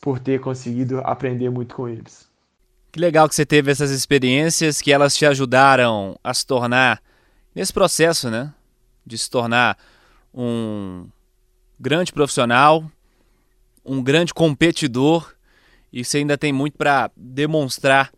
por 0.00 0.18
ter 0.18 0.40
conseguido 0.40 1.00
aprender 1.04 1.50
muito 1.50 1.74
com 1.74 1.88
eles. 1.88 2.29
Que 2.92 2.98
legal 2.98 3.28
que 3.28 3.34
você 3.34 3.46
teve 3.46 3.70
essas 3.70 3.90
experiências, 3.90 4.80
que 4.80 4.92
elas 4.92 5.16
te 5.16 5.24
ajudaram 5.24 6.18
a 6.24 6.34
se 6.34 6.44
tornar, 6.44 7.00
nesse 7.54 7.72
processo, 7.72 8.28
né? 8.28 8.52
De 9.06 9.16
se 9.16 9.30
tornar 9.30 9.78
um 10.34 11.08
grande 11.78 12.12
profissional, 12.12 12.90
um 13.84 14.02
grande 14.02 14.34
competidor, 14.34 15.34
e 15.92 16.04
você 16.04 16.18
ainda 16.18 16.36
tem 16.36 16.52
muito 16.52 16.76
para 16.76 17.10
demonstrar 17.16 18.12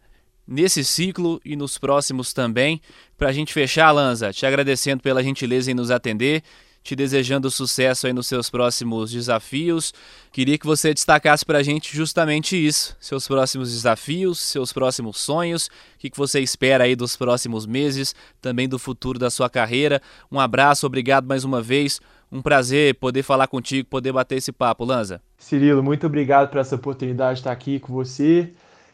nesse 0.46 0.84
ciclo 0.84 1.40
e 1.44 1.54
nos 1.54 1.78
próximos 1.78 2.32
também. 2.32 2.80
Para 3.16 3.28
a 3.28 3.32
gente 3.32 3.52
fechar, 3.52 3.90
Lanza, 3.90 4.32
te 4.32 4.46
agradecendo 4.46 5.02
pela 5.02 5.22
gentileza 5.22 5.70
em 5.70 5.74
nos 5.74 5.90
atender 5.90 6.42
te 6.82 6.96
desejando 6.96 7.50
sucesso 7.50 8.06
aí 8.06 8.12
nos 8.12 8.26
seus 8.26 8.50
próximos 8.50 9.10
desafios. 9.10 9.92
Queria 10.32 10.58
que 10.58 10.66
você 10.66 10.92
destacasse 10.92 11.44
para 11.44 11.58
a 11.58 11.62
gente 11.62 11.96
justamente 11.96 12.56
isso, 12.56 12.96
seus 13.00 13.26
próximos 13.28 13.72
desafios, 13.72 14.40
seus 14.40 14.72
próximos 14.72 15.18
sonhos, 15.18 15.66
o 15.66 15.70
que, 15.98 16.10
que 16.10 16.16
você 16.16 16.40
espera 16.40 16.84
aí 16.84 16.96
dos 16.96 17.16
próximos 17.16 17.66
meses, 17.66 18.14
também 18.40 18.68
do 18.68 18.78
futuro 18.78 19.18
da 19.18 19.30
sua 19.30 19.48
carreira. 19.48 20.00
Um 20.30 20.40
abraço, 20.40 20.86
obrigado 20.86 21.26
mais 21.26 21.44
uma 21.44 21.62
vez. 21.62 22.00
Um 22.30 22.40
prazer 22.40 22.94
poder 22.94 23.22
falar 23.22 23.46
contigo, 23.46 23.88
poder 23.88 24.10
bater 24.10 24.36
esse 24.36 24.50
papo, 24.50 24.84
Lanza. 24.84 25.20
Cirilo, 25.36 25.82
muito 25.82 26.06
obrigado 26.06 26.50
por 26.50 26.58
essa 26.58 26.76
oportunidade 26.76 27.34
de 27.34 27.40
estar 27.40 27.52
aqui 27.52 27.78
com 27.78 27.92
você. 27.92 28.50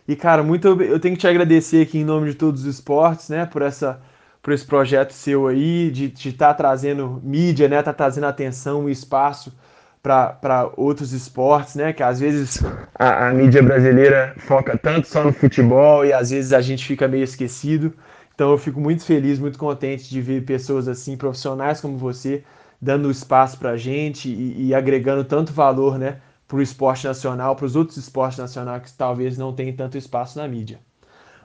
E, 0.08 0.16
cara, 0.16 0.42
muito 0.42 0.66
eu 0.82 0.98
tenho 0.98 1.14
que 1.14 1.20
te 1.20 1.28
agradecer 1.28 1.82
aqui 1.82 1.98
em 1.98 2.04
nome 2.04 2.30
de 2.30 2.34
todos 2.34 2.62
os 2.62 2.66
esportes, 2.66 3.28
né, 3.28 3.46
por 3.46 3.62
essa 3.62 4.00
por 4.48 4.54
esse 4.54 4.64
projeto 4.64 5.10
seu 5.10 5.46
aí, 5.46 5.90
de 5.90 6.06
estar 6.06 6.48
tá 6.48 6.54
trazendo 6.54 7.20
mídia, 7.22 7.68
né? 7.68 7.82
Tá 7.82 7.92
trazendo 7.92 8.24
atenção 8.24 8.88
e 8.88 8.92
espaço 8.92 9.52
para 10.02 10.70
outros 10.74 11.12
esportes, 11.12 11.74
né? 11.74 11.92
Que 11.92 12.02
às 12.02 12.18
vezes 12.18 12.64
a, 12.94 13.28
a, 13.28 13.30
mídia 13.34 13.62
brasileira 13.62 14.34
foca 14.38 14.78
tanto 14.78 15.06
só 15.06 15.22
no 15.22 15.34
futebol 15.34 16.02
e 16.02 16.14
às 16.14 16.30
vezes 16.30 16.54
a 16.54 16.62
gente 16.62 16.82
fica 16.86 17.06
meio 17.06 17.24
esquecido. 17.24 17.92
Então 18.34 18.50
eu 18.50 18.56
fico 18.56 18.80
muito 18.80 19.04
feliz, 19.04 19.38
muito 19.38 19.58
contente 19.58 20.08
de 20.08 20.22
ver 20.22 20.46
pessoas 20.46 20.88
assim, 20.88 21.14
profissionais 21.14 21.82
como 21.82 21.98
você, 21.98 22.42
dando 22.80 23.10
espaço 23.10 23.58
para 23.58 23.72
a 23.72 23.76
gente 23.76 24.30
e, 24.30 24.68
e, 24.68 24.74
agregando 24.74 25.24
tanto 25.24 25.52
valor, 25.52 25.98
né? 25.98 26.20
Para 26.46 26.56
o 26.56 26.62
esporte 26.62 27.06
nacional, 27.06 27.54
para 27.54 27.66
os 27.66 27.76
outros 27.76 27.98
esportes 27.98 28.38
nacionais 28.38 28.82
que 28.90 28.96
talvez 28.96 29.36
não 29.36 29.52
tenham 29.52 29.76
tanto 29.76 29.98
espaço 29.98 30.38
na 30.38 30.48
mídia. 30.48 30.78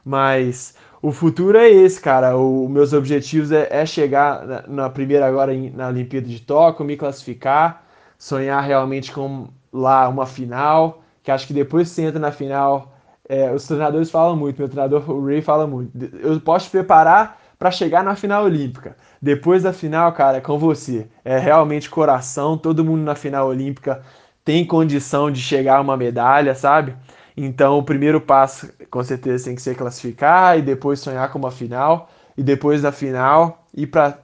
Mas 0.05 0.73
o 1.03 1.11
futuro 1.11 1.57
é 1.57 1.69
esse, 1.69 1.99
cara. 1.99 2.37
Os 2.37 2.69
meus 2.69 2.93
objetivos 2.93 3.51
é, 3.51 3.67
é 3.69 3.85
chegar 3.85 4.47
na, 4.47 4.63
na, 4.67 4.89
primeira 4.89 5.27
agora 5.27 5.53
na 5.73 5.89
Olimpíada 5.89 6.27
de 6.27 6.39
Tóquio, 6.39 6.85
me 6.85 6.95
classificar, 6.95 7.83
sonhar 8.17 8.63
realmente 8.63 9.11
com 9.11 9.49
lá 9.71 10.07
uma 10.07 10.25
final, 10.25 11.03
que 11.21 11.29
acho 11.29 11.45
que 11.45 11.53
depois 11.53 11.89
que 11.89 11.95
você 11.95 12.03
entra 12.03 12.21
na 12.21 12.31
final, 12.31 12.93
é, 13.27 13.51
os 13.51 13.67
treinadores 13.67 14.09
falam 14.09 14.37
muito, 14.37 14.57
meu 14.57 14.69
treinador, 14.69 15.09
o 15.11 15.25
Ray, 15.25 15.41
fala 15.41 15.67
muito. 15.67 15.91
Eu 16.21 16.39
posso 16.39 16.67
te 16.67 16.71
preparar 16.71 17.37
para 17.59 17.69
chegar 17.69 18.01
na 18.01 18.15
final 18.15 18.45
olímpica. 18.45 18.95
Depois 19.21 19.63
da 19.63 19.73
final, 19.73 20.13
cara, 20.13 20.37
é 20.37 20.41
com 20.41 20.57
você. 20.57 21.07
É 21.25 21.37
realmente 21.37 21.89
coração, 21.89 22.57
todo 22.57 22.83
mundo 22.83 23.01
na 23.01 23.15
final 23.15 23.47
olímpica 23.47 24.01
tem 24.45 24.65
condição 24.65 25.31
de 25.31 25.41
chegar 25.41 25.77
a 25.77 25.81
uma 25.81 25.97
medalha, 25.97 26.55
sabe? 26.55 26.95
Então, 27.35 27.79
o 27.79 27.83
primeiro 27.83 28.21
passo, 28.21 28.69
com 28.89 29.03
certeza, 29.03 29.45
tem 29.45 29.55
que 29.55 29.61
ser 29.61 29.75
classificar 29.75 30.57
e 30.57 30.61
depois 30.61 30.99
sonhar 30.99 31.31
com 31.31 31.39
uma 31.39 31.51
final. 31.51 32.09
E 32.37 32.43
depois 32.43 32.81
da 32.81 32.91
final, 32.91 33.67
ir 33.75 33.87
para 33.87 34.17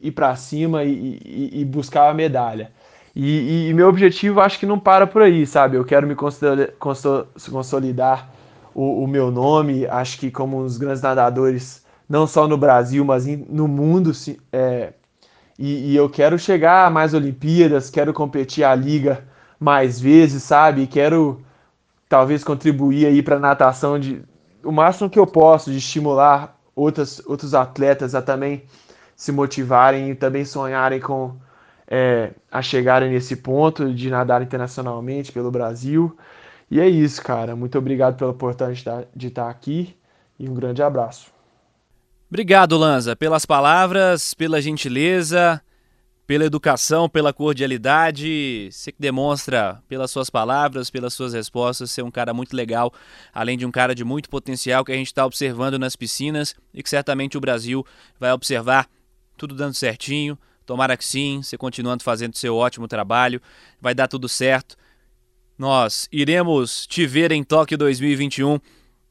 ir 0.00 0.14
cima 0.36 0.84
e, 0.84 1.18
e, 1.24 1.60
e, 1.60 1.64
buscar 1.64 2.10
a 2.10 2.14
medalha. 2.14 2.70
E, 3.14 3.68
e, 3.68 3.74
meu 3.74 3.88
objetivo 3.88 4.40
acho 4.40 4.58
que 4.58 4.66
não 4.66 4.78
para 4.78 5.06
por 5.06 5.22
aí, 5.22 5.46
sabe? 5.46 5.76
Eu 5.76 5.84
quero 5.84 6.06
me 6.06 6.14
consolidar 6.14 8.30
o, 8.74 9.04
o 9.04 9.06
meu 9.06 9.30
nome, 9.30 9.86
acho 9.86 10.18
que 10.18 10.30
como 10.30 10.60
um 10.60 10.62
dos 10.62 10.78
grandes 10.78 11.02
nadadores, 11.02 11.84
não 12.08 12.26
só 12.26 12.46
no 12.46 12.56
Brasil, 12.56 13.04
mas 13.04 13.26
no 13.26 13.68
mundo. 13.68 14.12
É, 14.52 14.92
e, 15.58 15.92
e, 15.92 15.96
eu 15.96 16.08
quero 16.08 16.38
chegar 16.38 16.86
a 16.86 16.90
mais 16.90 17.12
Olimpíadas, 17.12 17.90
quero 17.90 18.12
competir 18.12 18.64
a 18.64 18.74
liga 18.74 19.24
mais 19.58 20.00
vezes, 20.00 20.42
sabe? 20.42 20.86
Quero 20.86 21.42
talvez 22.10 22.42
contribuir 22.42 23.06
aí 23.06 23.22
para 23.22 23.36
a 23.36 23.38
natação 23.38 23.96
de 23.96 24.20
o 24.64 24.72
máximo 24.72 25.08
que 25.08 25.18
eu 25.18 25.26
posso 25.26 25.70
de 25.70 25.78
estimular 25.78 26.60
outras, 26.74 27.22
outros 27.24 27.54
atletas 27.54 28.16
a 28.16 28.20
também 28.20 28.64
se 29.14 29.30
motivarem 29.30 30.10
e 30.10 30.14
também 30.16 30.44
sonharem 30.44 30.98
com 30.98 31.36
é, 31.86 32.32
a 32.50 32.60
chegarem 32.60 33.10
nesse 33.10 33.36
ponto 33.36 33.94
de 33.94 34.10
nadar 34.10 34.42
internacionalmente 34.42 35.30
pelo 35.30 35.52
Brasil. 35.52 36.16
E 36.68 36.80
é 36.80 36.88
isso, 36.88 37.22
cara. 37.22 37.54
Muito 37.54 37.78
obrigado 37.78 38.16
pela 38.16 38.32
oportunidade 38.32 39.06
de 39.14 39.28
estar 39.28 39.48
aqui 39.48 39.96
e 40.36 40.48
um 40.48 40.54
grande 40.54 40.82
abraço. 40.82 41.32
Obrigado, 42.28 42.76
Lanza, 42.76 43.14
pelas 43.14 43.46
palavras, 43.46 44.34
pela 44.34 44.60
gentileza 44.60 45.62
pela 46.30 46.44
educação, 46.44 47.08
pela 47.08 47.32
cordialidade, 47.32 48.68
você 48.70 48.92
que 48.92 49.00
demonstra 49.00 49.82
pelas 49.88 50.12
suas 50.12 50.30
palavras, 50.30 50.88
pelas 50.88 51.12
suas 51.12 51.32
respostas, 51.32 51.90
ser 51.90 52.02
um 52.02 52.10
cara 52.10 52.32
muito 52.32 52.54
legal, 52.54 52.94
além 53.34 53.58
de 53.58 53.66
um 53.66 53.70
cara 53.72 53.96
de 53.96 54.04
muito 54.04 54.30
potencial 54.30 54.84
que 54.84 54.92
a 54.92 54.94
gente 54.94 55.08
está 55.08 55.26
observando 55.26 55.76
nas 55.76 55.96
piscinas 55.96 56.54
e 56.72 56.84
que 56.84 56.88
certamente 56.88 57.36
o 57.36 57.40
Brasil 57.40 57.84
vai 58.16 58.30
observar 58.30 58.88
tudo 59.36 59.56
dando 59.56 59.74
certinho. 59.74 60.38
Tomara 60.64 60.96
que 60.96 61.04
sim, 61.04 61.42
você 61.42 61.58
continuando 61.58 62.04
fazendo 62.04 62.36
seu 62.36 62.54
ótimo 62.54 62.86
trabalho, 62.86 63.42
vai 63.80 63.92
dar 63.92 64.06
tudo 64.06 64.28
certo. 64.28 64.76
Nós 65.58 66.08
iremos 66.12 66.86
te 66.86 67.08
ver 67.08 67.32
em 67.32 67.42
Tóquio 67.42 67.76
2021 67.76 68.60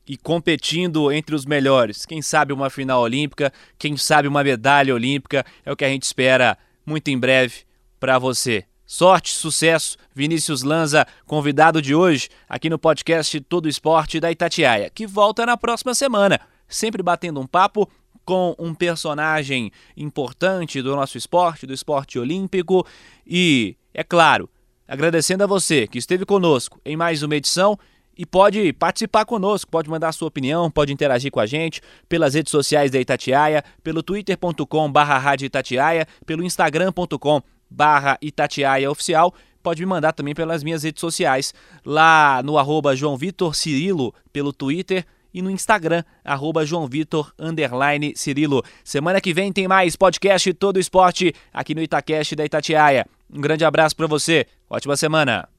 e 0.07 0.15
competindo 0.15 1.11
entre 1.11 1.35
os 1.35 1.45
melhores. 1.45 2.05
Quem 2.05 2.21
sabe 2.21 2.53
uma 2.53 2.69
final 2.69 3.01
olímpica, 3.01 3.51
quem 3.77 3.97
sabe 3.97 4.25
uma 4.25 4.41
medalha 4.41 4.95
olímpica, 4.95 5.45
é 5.65 5.71
o 5.73 5.75
que 5.75 5.83
a 5.83 5.89
gente 5.89 6.03
espera 6.03 6.57
muito 6.85 7.09
em 7.09 7.17
breve 7.17 7.63
para 7.99 8.17
você. 8.17 8.65
Sorte, 8.85 9.33
sucesso, 9.33 9.97
Vinícius 10.15 10.63
Lanza, 10.63 11.05
convidado 11.27 11.81
de 11.81 11.93
hoje 11.93 12.27
aqui 12.47 12.69
no 12.69 12.79
podcast 12.79 13.39
Todo 13.41 13.69
Esporte 13.69 14.19
da 14.19 14.31
Itatiaia, 14.31 14.89
que 14.89 15.05
volta 15.05 15.45
na 15.45 15.55
próxima 15.55 15.93
semana, 15.93 16.39
sempre 16.67 17.03
batendo 17.03 17.39
um 17.39 17.45
papo 17.45 17.87
com 18.25 18.55
um 18.57 18.73
personagem 18.73 19.71
importante 19.95 20.81
do 20.81 20.95
nosso 20.95 21.17
esporte, 21.17 21.67
do 21.67 21.73
esporte 21.73 22.17
olímpico. 22.17 22.85
E, 23.25 23.75
é 23.93 24.03
claro, 24.03 24.49
agradecendo 24.87 25.43
a 25.43 25.47
você 25.47 25.87
que 25.87 25.99
esteve 25.99 26.25
conosco 26.25 26.79
em 26.83 26.97
mais 26.97 27.21
uma 27.21 27.35
edição 27.35 27.77
e 28.19 28.25
pode 28.25 28.73
participar 28.73 29.23
conosco, 29.23 29.71
pode 29.71 29.89
mandar 29.89 30.11
sua 30.11 30.27
opinião, 30.27 30.69
pode 30.69 30.91
interagir 30.91 31.31
com 31.31 31.39
a 31.39 31.45
gente 31.45 31.81
pelas 32.09 32.33
redes 32.33 32.51
sociais 32.51 32.91
da 32.91 32.99
Itatiaia, 32.99 33.63
pelo 33.81 34.03
twitter.com 34.03 34.91
barra 34.91 35.35
Itatiaia, 35.41 36.05
pelo 36.25 36.43
instagram.com 36.43 37.41
barra 37.69 38.17
Itatiaia 38.21 38.91
Oficial, 38.91 39.33
pode 39.63 39.81
me 39.81 39.85
mandar 39.85 40.11
também 40.11 40.35
pelas 40.35 40.65
minhas 40.65 40.83
redes 40.83 40.99
sociais, 40.99 41.53
lá 41.85 42.43
no 42.43 42.57
arroba 42.57 42.93
João 42.93 43.15
Vitor 43.15 43.55
Cirilo, 43.55 44.13
pelo 44.33 44.51
Twitter 44.51 45.05
e 45.33 45.41
no 45.41 45.49
Instagram, 45.49 46.03
arroba 46.21 46.65
João 46.65 46.87
Vitor, 46.87 47.31
underline 47.39 48.11
Cirilo. 48.17 48.61
Semana 48.83 49.21
que 49.21 49.33
vem 49.33 49.53
tem 49.53 49.65
mais 49.65 49.95
podcast 49.95 50.53
Todo 50.55 50.77
Esporte 50.77 51.33
aqui 51.53 51.73
no 51.73 51.81
Itacast 51.81 52.35
da 52.35 52.43
Itatiaia. 52.43 53.05
Um 53.33 53.39
grande 53.39 53.63
abraço 53.63 53.95
para 53.95 54.07
você, 54.07 54.45
ótima 54.69 54.97
semana! 54.97 55.58